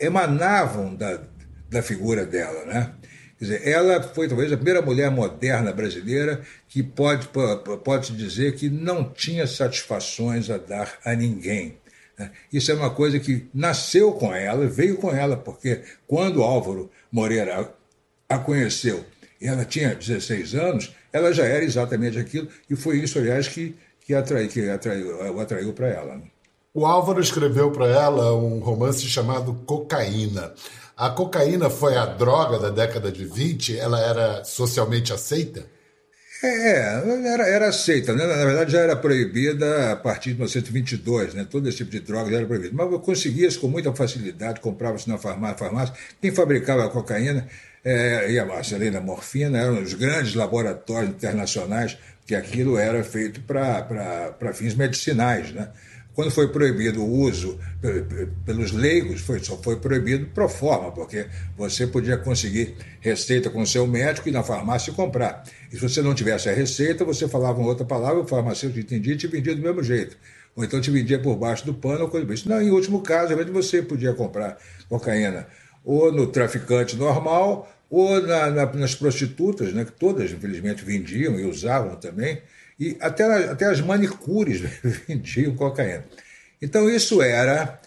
emanavam 0.00 0.94
da, 0.94 1.20
da 1.68 1.82
figura 1.82 2.24
dela, 2.24 2.64
né? 2.64 2.92
Quer 3.38 3.44
dizer, 3.44 3.68
ela 3.68 4.02
foi 4.02 4.28
talvez 4.28 4.52
a 4.52 4.56
primeira 4.56 4.80
mulher 4.80 5.10
moderna 5.10 5.72
brasileira 5.72 6.40
que 6.68 6.82
pode, 6.82 7.28
pode 7.84 8.16
dizer 8.16 8.54
que 8.54 8.70
não 8.70 9.04
tinha 9.10 9.46
satisfações 9.46 10.48
a 10.48 10.56
dar 10.56 10.98
a 11.04 11.14
ninguém. 11.14 11.76
Né? 12.18 12.30
Isso 12.52 12.70
é 12.72 12.74
uma 12.74 12.90
coisa 12.90 13.18
que 13.18 13.46
nasceu 13.52 14.12
com 14.12 14.34
ela, 14.34 14.66
veio 14.66 14.96
com 14.96 15.14
ela, 15.14 15.36
porque 15.36 15.82
quando 16.06 16.42
Álvaro 16.42 16.90
Moreira 17.12 17.72
a 18.28 18.38
conheceu 18.38 19.04
ela 19.40 19.64
tinha 19.64 19.94
16 19.94 20.54
anos, 20.54 20.94
ela 21.12 21.32
já 21.32 21.44
era 21.44 21.64
exatamente 21.64 22.18
aquilo, 22.18 22.48
e 22.68 22.76
foi 22.76 22.98
isso, 22.98 23.18
aliás, 23.18 23.48
que, 23.48 23.76
que, 24.00 24.14
atraiu, 24.14 24.48
que 24.48 24.68
atraiu, 24.68 25.40
atraiu 25.40 25.72
para 25.72 25.88
ela. 25.88 26.16
Né? 26.16 26.22
O 26.72 26.86
Álvaro 26.86 27.20
escreveu 27.20 27.70
para 27.70 27.86
ela 27.86 28.34
um 28.34 28.58
romance 28.60 29.06
chamado 29.06 29.54
Cocaína. 29.66 30.52
A 30.96 31.10
cocaína 31.10 31.68
foi 31.68 31.94
a 31.94 32.06
droga 32.06 32.58
da 32.58 32.70
década 32.70 33.12
de 33.12 33.26
20? 33.26 33.78
Ela 33.78 34.00
era 34.00 34.44
socialmente 34.44 35.12
aceita? 35.12 35.66
É, 36.42 37.02
era, 37.34 37.46
era 37.46 37.68
aceita, 37.68 38.14
né? 38.14 38.26
Na 38.26 38.44
verdade, 38.46 38.72
já 38.72 38.80
era 38.80 38.96
proibida 38.96 39.92
a 39.92 39.96
partir 39.96 40.30
de 40.30 40.36
1922, 40.36 41.34
né? 41.34 41.46
Todo 41.50 41.68
esse 41.68 41.78
tipo 41.78 41.90
de 41.90 42.00
droga 42.00 42.30
já 42.30 42.38
era 42.38 42.46
proibido. 42.46 42.74
Mas 42.74 42.88
conseguia-se 43.02 43.58
com 43.58 43.68
muita 43.68 43.92
facilidade, 43.92 44.60
comprava-se 44.60 45.06
na 45.06 45.18
farmácia. 45.18 45.94
Quem 46.18 46.32
fabricava 46.32 46.86
a 46.86 46.88
cocaína 46.88 47.46
é, 47.84 48.32
e 48.32 48.38
a 48.38 48.46
marcelina 48.46 48.98
morfina 48.98 49.58
eram 49.58 49.82
os 49.82 49.92
grandes 49.92 50.34
laboratórios 50.34 51.10
internacionais, 51.10 51.98
que 52.26 52.34
aquilo 52.34 52.78
era 52.78 53.04
feito 53.04 53.42
para 53.42 54.54
fins 54.54 54.74
medicinais, 54.74 55.52
né? 55.52 55.68
Quando 56.16 56.30
foi 56.30 56.48
proibido 56.48 57.04
o 57.04 57.10
uso 57.20 57.58
pelos 58.46 58.72
leigos, 58.72 59.20
foi, 59.20 59.38
só 59.38 59.54
foi 59.58 59.76
proibido 59.76 60.24
pro 60.34 60.48
forma, 60.48 60.90
porque 60.90 61.26
você 61.58 61.86
podia 61.86 62.16
conseguir 62.16 62.74
receita 63.00 63.50
com 63.50 63.60
o 63.60 63.66
seu 63.66 63.86
médico 63.86 64.26
e 64.26 64.32
na 64.32 64.42
farmácia 64.42 64.94
comprar. 64.94 65.44
E 65.70 65.74
se 65.74 65.82
você 65.82 66.00
não 66.00 66.14
tivesse 66.14 66.48
a 66.48 66.54
receita, 66.54 67.04
você 67.04 67.28
falava 67.28 67.60
uma 67.60 67.68
outra 67.68 67.84
palavra, 67.84 68.22
o 68.22 68.26
farmacêutico 68.26 68.80
entendia 68.80 69.12
e 69.12 69.16
te 69.18 69.26
vendia 69.26 69.54
do 69.54 69.60
mesmo 69.60 69.82
jeito. 69.82 70.16
Ou 70.56 70.64
então 70.64 70.80
te 70.80 70.90
vendia 70.90 71.18
por 71.18 71.36
baixo 71.36 71.66
do 71.66 71.74
pano 71.74 72.04
ou 72.04 72.08
coisa 72.08 72.32
assim. 72.32 72.48
Não, 72.48 72.62
em 72.62 72.70
último 72.70 73.02
caso, 73.02 73.28
realmente 73.28 73.50
você 73.50 73.82
podia 73.82 74.14
comprar 74.14 74.56
cocaína 74.88 75.46
ou 75.84 76.10
no 76.10 76.26
traficante 76.28 76.96
normal 76.96 77.70
ou 77.90 78.22
na, 78.22 78.50
na, 78.50 78.72
nas 78.72 78.94
prostitutas, 78.94 79.70
né, 79.74 79.84
que 79.84 79.92
todas, 79.92 80.32
infelizmente, 80.32 80.82
vendiam 80.82 81.38
e 81.38 81.44
usavam 81.44 81.94
também 81.96 82.40
e 82.78 82.96
até, 83.00 83.24
até 83.50 83.66
as 83.66 83.80
manicures 83.80 84.60
vendiam 85.06 85.54
cocaína. 85.54 86.04
Então 86.60 86.88
isso 86.88 87.22
era, 87.22 87.80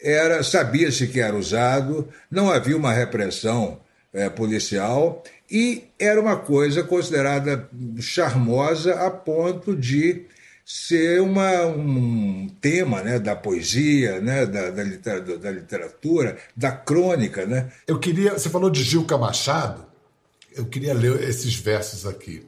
era 0.00 0.42
sabia-se 0.42 1.06
que 1.08 1.20
era 1.20 1.36
usado, 1.36 2.08
não 2.30 2.50
havia 2.50 2.76
uma 2.76 2.92
repressão 2.92 3.80
é, 4.12 4.28
policial 4.28 5.22
e 5.50 5.84
era 5.98 6.20
uma 6.20 6.36
coisa 6.36 6.82
considerada 6.82 7.68
charmosa 8.00 8.94
a 8.94 9.10
ponto 9.10 9.76
de 9.76 10.26
ser 10.64 11.20
uma, 11.22 11.64
um 11.66 12.48
tema 12.60 13.00
né, 13.00 13.20
da 13.20 13.36
poesia, 13.36 14.20
né, 14.20 14.44
da, 14.44 14.70
da, 14.70 14.82
literatura, 14.82 15.38
da 15.38 15.50
literatura, 15.52 16.36
da 16.56 16.72
crônica. 16.72 17.46
Né? 17.46 17.70
Eu 17.86 18.00
queria, 18.00 18.32
você 18.32 18.50
falou 18.50 18.68
de 18.68 18.82
Gilca 18.82 19.16
Machado, 19.16 19.86
eu 20.56 20.64
queria 20.64 20.92
ler 20.92 21.22
esses 21.22 21.54
versos 21.54 22.04
aqui. 22.04 22.44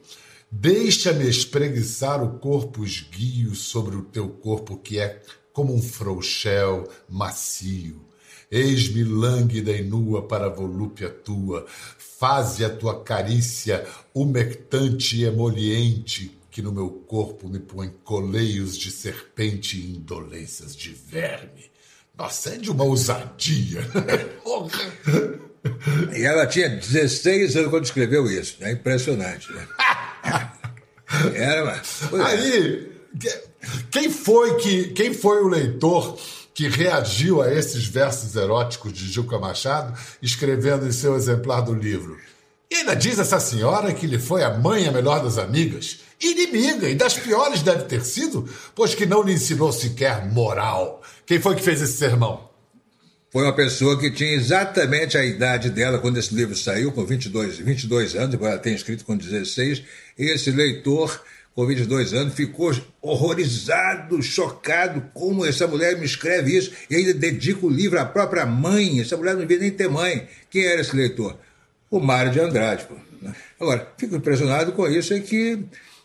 Deixa-me 0.51 1.29
espreguiçar 1.29 2.23
o 2.23 2.39
corpo 2.39 2.83
esguio 2.83 3.53
sobre 3.53 3.95
o 3.95 4.01
teu 4.01 4.27
corpo 4.29 4.77
que 4.77 4.99
é 4.99 5.21
como 5.53 5.75
um 5.75 5.81
frouxel 5.81 6.89
macio. 7.07 8.01
Eis-me 8.49 9.03
lânguida 9.03 9.71
e 9.71 9.83
nua 9.83 10.27
para 10.27 10.47
a 10.47 10.49
volúpia 10.49 11.07
tua, 11.07 11.67
faze 11.97 12.65
a 12.65 12.69
tua 12.69 13.03
carícia 13.03 13.85
umectante 14.13 15.17
e 15.17 15.23
emoliente, 15.23 16.35
que 16.49 16.63
no 16.63 16.71
meu 16.71 16.89
corpo 16.89 17.47
me 17.47 17.59
põe 17.59 17.89
coleios 18.03 18.75
de 18.75 18.89
serpente 18.89 19.79
e 19.79 19.91
indolências 19.97 20.75
de 20.75 20.89
verme. 20.89 21.69
Nossa, 22.17 22.55
é 22.55 22.57
de 22.57 22.71
uma 22.71 22.85
ousadia. 22.85 23.81
E 26.15 26.23
ela 26.23 26.47
tinha 26.47 26.69
16 26.69 27.55
anos 27.57 27.69
quando 27.69 27.83
escreveu 27.83 28.31
isso. 28.31 28.57
É 28.61 28.71
impressionante, 28.71 29.51
né? 29.51 29.67
Era, 31.33 31.65
mas... 31.65 32.01
Aí, 32.25 32.91
quem 33.91 34.09
foi, 34.09 34.57
que, 34.57 34.87
quem 34.89 35.13
foi 35.13 35.41
o 35.41 35.47
leitor 35.47 36.17
que 36.53 36.67
reagiu 36.67 37.41
a 37.41 37.53
esses 37.53 37.85
versos 37.85 38.35
eróticos 38.35 38.91
de 38.91 39.09
Juca 39.09 39.39
Machado, 39.39 39.97
escrevendo 40.21 40.85
em 40.85 40.91
seu 40.91 41.15
exemplar 41.15 41.61
do 41.61 41.73
livro. 41.73 42.17
E 42.69 42.75
ainda 42.75 42.95
diz 42.95 43.17
essa 43.17 43.39
senhora 43.39 43.93
que 43.93 44.05
lhe 44.05 44.19
foi 44.19 44.43
a 44.43 44.57
mãe 44.57 44.85
a 44.85 44.91
melhor 44.91 45.23
das 45.23 45.37
amigas. 45.37 46.01
Inimiga, 46.21 46.89
e 46.89 46.95
das 46.95 47.17
piores 47.17 47.61
deve 47.61 47.85
ter 47.85 48.03
sido, 48.03 48.47
pois 48.75 48.93
que 48.93 49.05
não 49.05 49.23
lhe 49.23 49.31
ensinou 49.31 49.71
sequer 49.71 50.29
moral. 50.31 51.01
Quem 51.25 51.39
foi 51.39 51.55
que 51.55 51.63
fez 51.63 51.81
esse 51.81 51.93
sermão? 51.93 52.48
Foi 53.31 53.43
uma 53.43 53.53
pessoa 53.53 53.99
que 53.99 54.09
tinha 54.09 54.33
exatamente 54.33 55.17
a 55.17 55.23
idade 55.23 55.69
dela 55.69 55.99
quando 55.99 56.17
esse 56.17 56.33
livro 56.33 56.55
saiu, 56.55 56.91
com 56.91 57.05
22, 57.05 57.59
22 57.59 58.15
anos, 58.15 58.33
embora 58.33 58.53
ela 58.53 58.61
tenha 58.61 58.75
escrito 58.75 59.05
com 59.05 59.15
16. 59.15 59.83
Esse 60.17 60.49
leitor 60.49 61.21
com 61.59 61.65
22 61.65 62.13
anos, 62.13 62.33
ficou 62.33 62.73
horrorizado, 63.01 64.21
chocado, 64.23 65.03
como 65.13 65.45
essa 65.45 65.67
mulher 65.67 65.97
me 65.97 66.05
escreve 66.05 66.55
isso, 66.57 66.71
e 66.89 66.95
ainda 66.95 67.13
dedica 67.13 67.65
o 67.65 67.69
livro 67.69 67.99
à 67.99 68.05
própria 68.05 68.45
mãe, 68.45 69.01
essa 69.01 69.17
mulher 69.17 69.33
não 69.33 69.41
devia 69.41 69.59
nem 69.59 69.71
ter 69.71 69.89
mãe. 69.89 70.25
Quem 70.49 70.65
era 70.65 70.79
esse 70.79 70.95
leitor? 70.95 71.37
O 71.91 71.99
Mário 71.99 72.31
de 72.31 72.39
Andrade. 72.39 72.85
Pô. 72.85 72.95
Agora, 73.59 73.91
fico 73.97 74.15
impressionado 74.15 74.71
com 74.71 74.87
isso, 74.87 75.13
é 75.13 75.19
que 75.19 75.59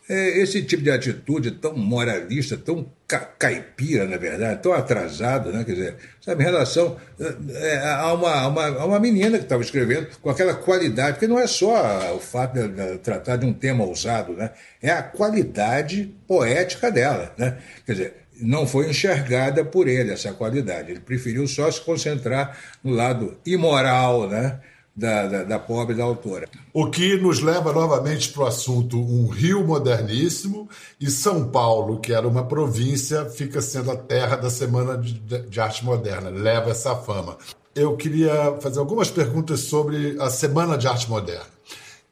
é, 0.08 0.40
esse 0.40 0.60
tipo 0.62 0.82
de 0.82 0.90
atitude 0.90 1.52
tão 1.52 1.76
moralista, 1.76 2.56
tão 2.56 2.90
ca 3.18 3.34
caipira, 3.38 4.06
na 4.06 4.16
verdade, 4.16 4.62
tão 4.62 4.72
atrasado, 4.72 5.52
né? 5.52 5.64
quer 5.64 5.72
dizer, 5.72 5.96
sabe, 6.20 6.42
em 6.42 6.46
relação 6.46 6.96
é, 7.18 7.78
a, 7.78 8.12
uma, 8.12 8.30
a, 8.30 8.48
uma, 8.48 8.66
a 8.66 8.84
uma 8.84 9.00
menina 9.00 9.38
que 9.38 9.44
estava 9.44 9.62
escrevendo 9.62 10.08
com 10.20 10.30
aquela 10.30 10.54
qualidade, 10.54 11.12
porque 11.12 11.26
não 11.26 11.38
é 11.38 11.46
só 11.46 12.14
o 12.14 12.20
fato 12.20 12.54
de, 12.54 12.68
de, 12.68 12.98
tratar 12.98 13.36
de 13.36 13.46
um 13.46 13.52
tema 13.52 13.84
ousado, 13.84 14.32
né? 14.32 14.50
é 14.82 14.90
a 14.90 15.02
qualidade 15.02 16.14
poética 16.26 16.90
dela. 16.90 17.32
Né? 17.36 17.56
Quer 17.86 17.92
dizer, 17.92 18.14
não 18.40 18.66
foi 18.66 18.90
enxergada 18.90 19.64
por 19.64 19.88
ele 19.88 20.12
essa 20.12 20.32
qualidade, 20.32 20.90
ele 20.90 21.00
preferiu 21.00 21.46
só 21.46 21.70
se 21.70 21.80
concentrar 21.80 22.58
no 22.82 22.92
lado 22.92 23.38
imoral, 23.46 24.28
né? 24.28 24.58
Da, 24.96 25.26
da, 25.26 25.42
da, 25.44 25.58
pobre 25.58 25.94
da 25.94 26.04
autora. 26.04 26.48
O 26.72 26.88
que 26.88 27.16
nos 27.16 27.40
leva 27.40 27.72
novamente 27.72 28.28
para 28.30 28.44
o 28.44 28.46
assunto 28.46 28.98
um 28.98 29.26
Rio 29.26 29.66
moderníssimo 29.66 30.68
e 31.00 31.10
São 31.10 31.48
Paulo, 31.48 32.00
que 32.00 32.12
era 32.12 32.26
uma 32.26 32.44
província, 32.44 33.24
fica 33.26 33.60
sendo 33.60 33.90
a 33.90 33.96
terra 33.96 34.36
da 34.36 34.50
Semana 34.50 34.96
de, 34.96 35.14
de 35.14 35.60
Arte 35.60 35.84
Moderna, 35.84 36.30
leva 36.30 36.70
essa 36.70 36.94
fama. 36.94 37.36
Eu 37.74 37.96
queria 37.96 38.56
fazer 38.60 38.78
algumas 38.78 39.10
perguntas 39.10 39.60
sobre 39.60 40.16
a 40.20 40.30
Semana 40.30 40.78
de 40.78 40.86
Arte 40.86 41.10
Moderna. 41.10 41.54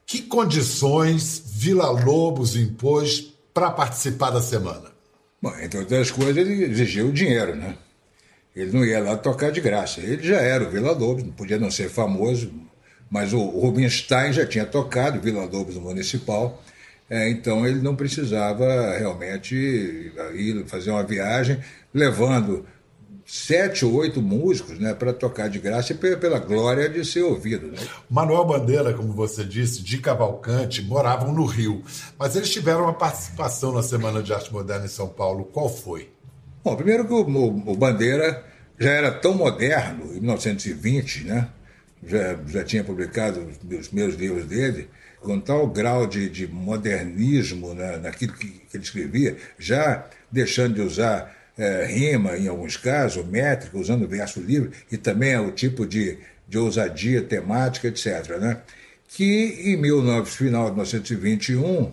Que 0.04 0.20
condições 0.20 1.42
Vila 1.46 1.88
Lobos 1.90 2.56
impôs 2.56 3.32
para 3.54 3.70
participar 3.70 4.30
da 4.30 4.42
semana? 4.42 4.90
Bom, 5.40 5.52
entre 5.60 5.78
outras 5.78 6.10
coisas, 6.10 6.36
ele 6.36 6.64
exigiu 6.64 7.12
dinheiro, 7.12 7.54
né? 7.54 7.76
Ele 8.54 8.72
não 8.72 8.84
ia 8.84 9.00
lá 9.00 9.16
tocar 9.16 9.50
de 9.50 9.60
graça. 9.60 10.00
Ele 10.00 10.22
já 10.22 10.36
era 10.40 10.64
o 10.64 10.70
Vila 10.70 10.92
Lobos, 10.92 11.22
não 11.24 11.32
podia 11.32 11.58
não 11.58 11.70
ser 11.70 11.88
famoso, 11.88 12.52
mas 13.12 13.35
o 13.35 13.44
Rubinstein 13.44 14.33
já 14.33 14.46
tinha 14.46 14.64
tocado 14.64 15.20
Vila 15.20 15.44
Lobos 15.44 15.75
no 15.75 15.83
Municipal, 15.83 16.62
é, 17.11 17.29
então 17.29 17.66
ele 17.66 17.79
não 17.83 17.94
precisava 17.94 18.96
realmente 18.96 19.55
ir 19.55 20.64
fazer 20.66 20.90
uma 20.90 21.03
viagem 21.03 21.59
levando 21.92 22.64
sete 23.27 23.85
ou 23.85 23.92
oito 23.96 24.22
músicos 24.22 24.79
né, 24.79 24.94
para 24.94 25.12
tocar 25.12 25.51
de 25.51 25.59
graça 25.59 25.92
e 25.92 26.16
pela 26.16 26.38
glória 26.38 26.88
de 26.88 27.05
ser 27.05 27.22
ouvido. 27.22 27.66
Né? 27.66 27.77
Manuel 28.09 28.46
Bandeira, 28.46 28.94
como 28.94 29.12
você 29.12 29.44
disse, 29.44 29.83
de 29.83 29.98
Cavalcante, 29.98 30.81
moravam 30.81 31.35
no 31.35 31.44
Rio, 31.44 31.83
mas 32.18 32.35
eles 32.35 32.51
tiveram 32.51 32.85
uma 32.85 32.94
participação 32.94 33.72
na 33.72 33.83
Semana 33.83 34.22
de 34.22 34.33
Arte 34.33 34.51
Moderna 34.51 34.87
em 34.87 34.88
São 34.88 35.09
Paulo. 35.09 35.44
Qual 35.44 35.68
foi? 35.68 36.09
Bom, 36.64 36.75
primeiro 36.77 37.07
que 37.07 37.12
o, 37.12 37.27
o, 37.27 37.72
o 37.72 37.77
Bandeira 37.77 38.42
já 38.79 38.90
era 38.90 39.11
tão 39.11 39.35
moderno, 39.35 40.16
em 40.16 40.20
1920, 40.20 41.25
né? 41.25 41.48
Já, 42.04 42.38
já 42.46 42.64
tinha 42.64 42.84
publicado 42.84 43.48
os 43.78 43.90
meus 43.90 44.14
livros 44.14 44.46
dele, 44.46 44.88
com 45.20 45.38
tal 45.38 45.66
grau 45.68 46.06
de, 46.06 46.28
de 46.28 46.46
modernismo 46.46 47.74
né, 47.74 47.96
naquilo 47.98 48.32
que, 48.32 48.48
que, 48.48 48.76
ele 48.76 48.82
escrevia, 48.84 49.36
já 49.58 50.04
deixando 50.30 50.74
de 50.74 50.80
usar 50.80 51.34
é, 51.56 51.86
rima 51.86 52.36
em 52.36 52.48
alguns 52.48 52.76
casos, 52.76 53.24
métrica, 53.26 53.78
usando 53.78 54.08
verso 54.08 54.40
livre, 54.40 54.70
e 54.90 54.96
também 54.96 55.36
o 55.38 55.52
tipo 55.52 55.86
de, 55.86 56.18
de 56.48 56.58
ousadia 56.58 57.22
temática, 57.22 57.88
etc. 57.88 58.36
Né? 58.40 58.58
Que 59.08 59.72
em 59.72 59.80
19, 59.80 60.28
final 60.28 60.64
de 60.64 60.72
1921, 60.72 61.92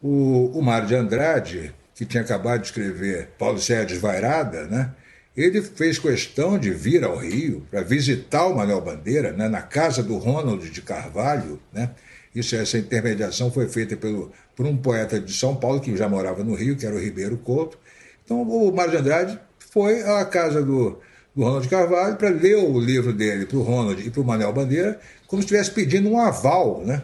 o, 0.00 0.58
o 0.58 0.62
Mário 0.62 0.88
de 0.88 0.94
Andrade, 0.94 1.74
que 1.94 2.06
tinha 2.06 2.22
acabado 2.22 2.60
de 2.60 2.66
escrever 2.66 3.28
Paulo 3.38 3.58
Sérgio 3.58 3.88
Desvairada, 3.88 4.66
né? 4.66 4.90
Ele 5.34 5.62
fez 5.62 5.98
questão 5.98 6.58
de 6.58 6.70
vir 6.70 7.04
ao 7.04 7.16
Rio 7.16 7.66
para 7.70 7.80
visitar 7.80 8.46
o 8.46 8.54
Manuel 8.54 8.82
Bandeira, 8.82 9.32
né, 9.32 9.48
na 9.48 9.62
casa 9.62 10.02
do 10.02 10.18
Ronald 10.18 10.68
de 10.68 10.82
Carvalho. 10.82 11.58
Né? 11.72 11.90
Isso, 12.34 12.54
essa 12.54 12.76
intermediação 12.76 13.50
foi 13.50 13.66
feita 13.66 13.96
pelo, 13.96 14.30
por 14.54 14.66
um 14.66 14.76
poeta 14.76 15.18
de 15.18 15.32
São 15.32 15.56
Paulo 15.56 15.80
que 15.80 15.96
já 15.96 16.06
morava 16.06 16.44
no 16.44 16.54
Rio, 16.54 16.76
que 16.76 16.84
era 16.84 16.94
o 16.94 17.00
Ribeiro 17.00 17.38
Couto. 17.38 17.78
Então, 18.22 18.42
o 18.42 18.70
Mário 18.74 18.90
de 18.90 18.98
Andrade 18.98 19.40
foi 19.58 20.02
à 20.02 20.22
casa 20.26 20.62
do, 20.62 21.00
do 21.34 21.42
Ronald 21.42 21.66
Carvalho 21.66 22.16
para 22.16 22.28
ler 22.28 22.56
o 22.56 22.78
livro 22.78 23.14
dele 23.14 23.46
para 23.46 23.56
o 23.56 23.62
Ronald 23.62 24.06
e 24.06 24.10
para 24.10 24.20
o 24.20 24.24
Manuel 24.24 24.52
Bandeira, 24.52 25.00
como 25.26 25.40
se 25.40 25.46
estivesse 25.46 25.70
pedindo 25.70 26.10
um 26.10 26.20
aval. 26.20 26.82
Né? 26.84 27.02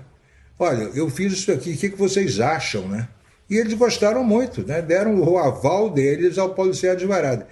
Olha, 0.59 0.91
eu 0.95 1.09
fiz 1.09 1.33
isso 1.33 1.51
aqui, 1.51 1.73
o 1.73 1.77
que, 1.79 1.89
que 1.89 1.97
vocês 1.97 2.41
acham? 2.41 2.87
Né? 2.89 3.09
E 3.49 3.57
eles 3.57 3.73
gostaram 3.73 4.23
muito, 4.23 4.67
né? 4.67 4.83
deram 4.83 5.19
o 5.19 5.39
aval 5.39 5.89
deles 5.89 6.37
ao 6.37 6.55
Paulo 6.55 6.75
Sérgio 6.75 7.09
Varada 7.09 7.47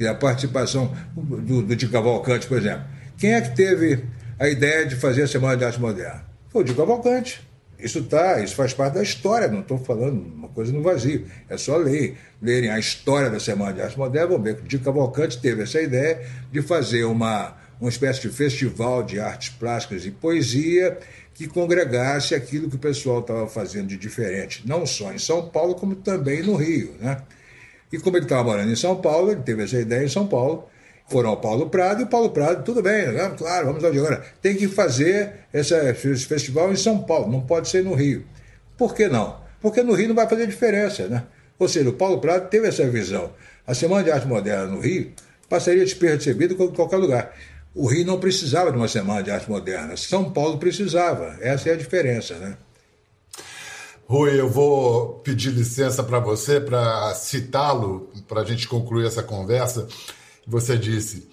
e 0.00 0.08
a 0.08 0.14
participação 0.14 0.96
do, 1.14 1.62
do 1.62 1.76
de 1.76 1.86
Cavalcante, 1.86 2.46
por 2.46 2.56
exemplo. 2.56 2.84
Quem 3.18 3.34
é 3.34 3.40
que 3.42 3.54
teve 3.54 4.02
a 4.38 4.48
ideia 4.48 4.86
de 4.86 4.96
fazer 4.96 5.22
a 5.22 5.28
Semana 5.28 5.58
de 5.58 5.64
Arte 5.64 5.78
Moderna? 5.78 6.24
Foi 6.48 6.62
o 6.62 6.64
de 6.64 6.74
Cavalcante. 6.74 7.46
Isso 7.78 8.02
tá, 8.04 8.40
isso 8.40 8.54
faz 8.54 8.72
parte 8.72 8.94
da 8.94 9.02
história, 9.02 9.48
não 9.48 9.60
estou 9.60 9.78
falando 9.78 10.20
uma 10.20 10.48
coisa 10.48 10.72
no 10.72 10.82
vazio. 10.82 11.26
É 11.48 11.56
só 11.56 11.76
ler, 11.76 12.16
lerem 12.40 12.70
a 12.70 12.78
história 12.78 13.30
da 13.30 13.38
Semana 13.38 13.74
de 13.74 13.82
Arte 13.82 13.98
Moderna, 13.98 14.28
vão 14.28 14.42
ver 14.42 14.56
que 14.56 14.62
o 14.62 14.68
de 14.68 14.78
Cavalcante 14.78 15.38
teve 15.38 15.62
essa 15.62 15.80
ideia 15.80 16.26
de 16.50 16.62
fazer 16.62 17.04
uma, 17.04 17.56
uma 17.78 17.90
espécie 17.90 18.22
de 18.22 18.30
festival 18.30 19.02
de 19.02 19.20
artes 19.20 19.50
plásticas 19.50 20.06
e 20.06 20.10
poesia 20.10 20.98
que 21.34 21.46
congregasse 21.46 22.34
aquilo 22.34 22.68
que 22.68 22.76
o 22.76 22.78
pessoal 22.78 23.20
estava 23.20 23.46
fazendo 23.46 23.88
de 23.88 23.96
diferente, 23.96 24.62
não 24.66 24.84
só 24.84 25.12
em 25.12 25.18
São 25.18 25.48
Paulo, 25.48 25.74
como 25.74 25.94
também 25.94 26.42
no 26.42 26.54
Rio. 26.56 26.94
Né? 27.00 27.18
E 27.92 27.98
como 27.98 28.16
ele 28.16 28.24
estava 28.24 28.44
morando 28.44 28.70
em 28.70 28.76
São 28.76 28.96
Paulo, 28.96 29.32
ele 29.32 29.42
teve 29.42 29.64
essa 29.64 29.78
ideia 29.78 30.04
em 30.04 30.08
São 30.08 30.26
Paulo, 30.26 30.68
foram 31.08 31.30
ao 31.30 31.36
Paulo 31.38 31.68
Prado, 31.68 32.00
e 32.00 32.04
o 32.04 32.06
Paulo 32.06 32.30
Prado, 32.30 32.64
tudo 32.64 32.82
bem, 32.82 33.08
né? 33.12 33.34
claro, 33.36 33.66
vamos 33.66 33.82
lá 33.82 33.90
de 33.90 33.98
agora. 33.98 34.24
Tem 34.40 34.54
que 34.54 34.68
fazer 34.68 35.32
essa, 35.52 35.76
esse 35.90 36.24
festival 36.24 36.70
em 36.72 36.76
São 36.76 37.02
Paulo, 37.02 37.30
não 37.30 37.40
pode 37.40 37.68
ser 37.68 37.82
no 37.82 37.94
Rio. 37.94 38.24
Por 38.78 38.94
que 38.94 39.08
não? 39.08 39.40
Porque 39.60 39.82
no 39.82 39.92
Rio 39.92 40.08
não 40.08 40.14
vai 40.14 40.28
fazer 40.28 40.46
diferença, 40.46 41.08
né? 41.08 41.24
Ou 41.58 41.68
seja, 41.68 41.90
o 41.90 41.92
Paulo 41.92 42.20
Prado 42.20 42.48
teve 42.48 42.68
essa 42.68 42.88
visão. 42.88 43.32
A 43.66 43.74
Semana 43.74 44.02
de 44.04 44.10
Arte 44.10 44.26
Moderna 44.26 44.66
no 44.66 44.80
Rio 44.80 45.12
passaria 45.48 45.84
despercebida 45.84 46.54
em 46.54 46.56
qualquer 46.56 46.96
lugar. 46.96 47.34
O 47.74 47.86
Rio 47.86 48.06
não 48.06 48.18
precisava 48.18 48.70
de 48.70 48.78
uma 48.78 48.88
Semana 48.88 49.22
de 49.22 49.30
Arte 49.30 49.50
Moderna, 49.50 49.96
São 49.96 50.32
Paulo 50.32 50.58
precisava. 50.58 51.36
Essa 51.40 51.70
é 51.70 51.72
a 51.72 51.76
diferença, 51.76 52.34
né? 52.36 52.56
Rui, 54.10 54.40
eu 54.40 54.50
vou 54.50 55.20
pedir 55.20 55.50
licença 55.50 56.02
para 56.02 56.18
você 56.18 56.60
para 56.60 57.14
citá-lo, 57.14 58.10
para 58.26 58.40
a 58.40 58.44
gente 58.44 58.66
concluir 58.66 59.06
essa 59.06 59.22
conversa. 59.22 59.86
Você 60.44 60.76
disse: 60.76 61.30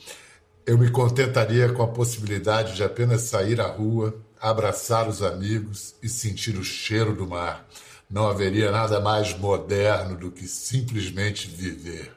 Eu 0.64 0.78
me 0.78 0.92
contentaria 0.92 1.70
com 1.70 1.82
a 1.82 1.88
possibilidade 1.88 2.76
de 2.76 2.84
apenas 2.84 3.22
sair 3.22 3.60
à 3.60 3.66
rua, 3.66 4.16
abraçar 4.40 5.10
os 5.10 5.24
amigos 5.24 5.96
e 6.04 6.08
sentir 6.08 6.56
o 6.56 6.64
cheiro 6.64 7.16
do 7.16 7.26
mar. 7.26 7.68
Não 8.08 8.30
haveria 8.30 8.70
nada 8.70 9.00
mais 9.00 9.36
moderno 9.36 10.16
do 10.16 10.30
que 10.30 10.48
simplesmente 10.48 11.48
viver. 11.48 12.12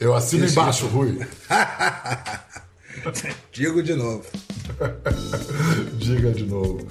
Eu 0.00 0.14
assino 0.14 0.46
embaixo, 0.46 0.86
Rui. 0.86 1.20
Digo 3.52 3.82
de 3.82 3.94
novo. 3.94 4.24
Diga 6.00 6.32
de 6.32 6.46
novo. 6.46 6.88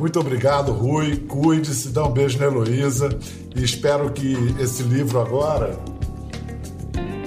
Muito 0.00 0.18
obrigado, 0.18 0.72
Rui. 0.72 1.16
Cuide-se, 1.28 1.90
dá 1.90 2.06
um 2.06 2.10
beijo 2.10 2.38
na 2.38 2.46
Heloísa 2.46 3.10
e 3.54 3.62
espero 3.62 4.10
que 4.10 4.34
esse 4.58 4.82
livro 4.82 5.20
agora 5.20 5.78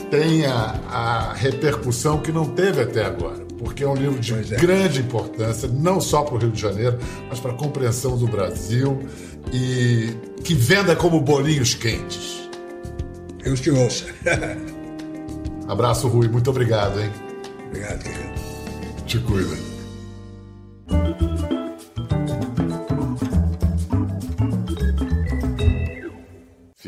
tenha 0.10 0.82
a 0.90 1.34
repercussão 1.34 2.20
que 2.20 2.32
não 2.32 2.46
teve 2.46 2.82
até 2.82 3.06
agora, 3.06 3.46
porque 3.60 3.84
é 3.84 3.88
um 3.88 3.94
livro 3.94 4.20
de 4.20 4.34
é. 4.34 4.58
grande 4.58 5.02
importância, 5.02 5.70
não 5.70 6.02
só 6.02 6.24
para 6.24 6.34
o 6.34 6.38
Rio 6.40 6.50
de 6.50 6.60
Janeiro, 6.60 6.98
mas 7.30 7.40
para 7.40 7.52
a 7.52 7.56
compreensão 7.56 8.18
do 8.18 8.26
Brasil 8.26 9.00
e 9.52 10.10
que 10.44 10.56
venda 10.56 10.96
como 10.96 11.22
bolinhos 11.22 11.76
quentes. 11.76 12.50
Eu 13.46 13.54
te 13.54 13.70
ouço. 13.70 14.08
Abraço, 15.70 16.08
Rui. 16.08 16.28
Muito 16.28 16.50
obrigado, 16.50 17.00
hein? 17.00 17.12
Obrigado, 17.68 18.02
querido. 18.02 18.34
Te 19.06 19.20
cuida. 19.20 19.74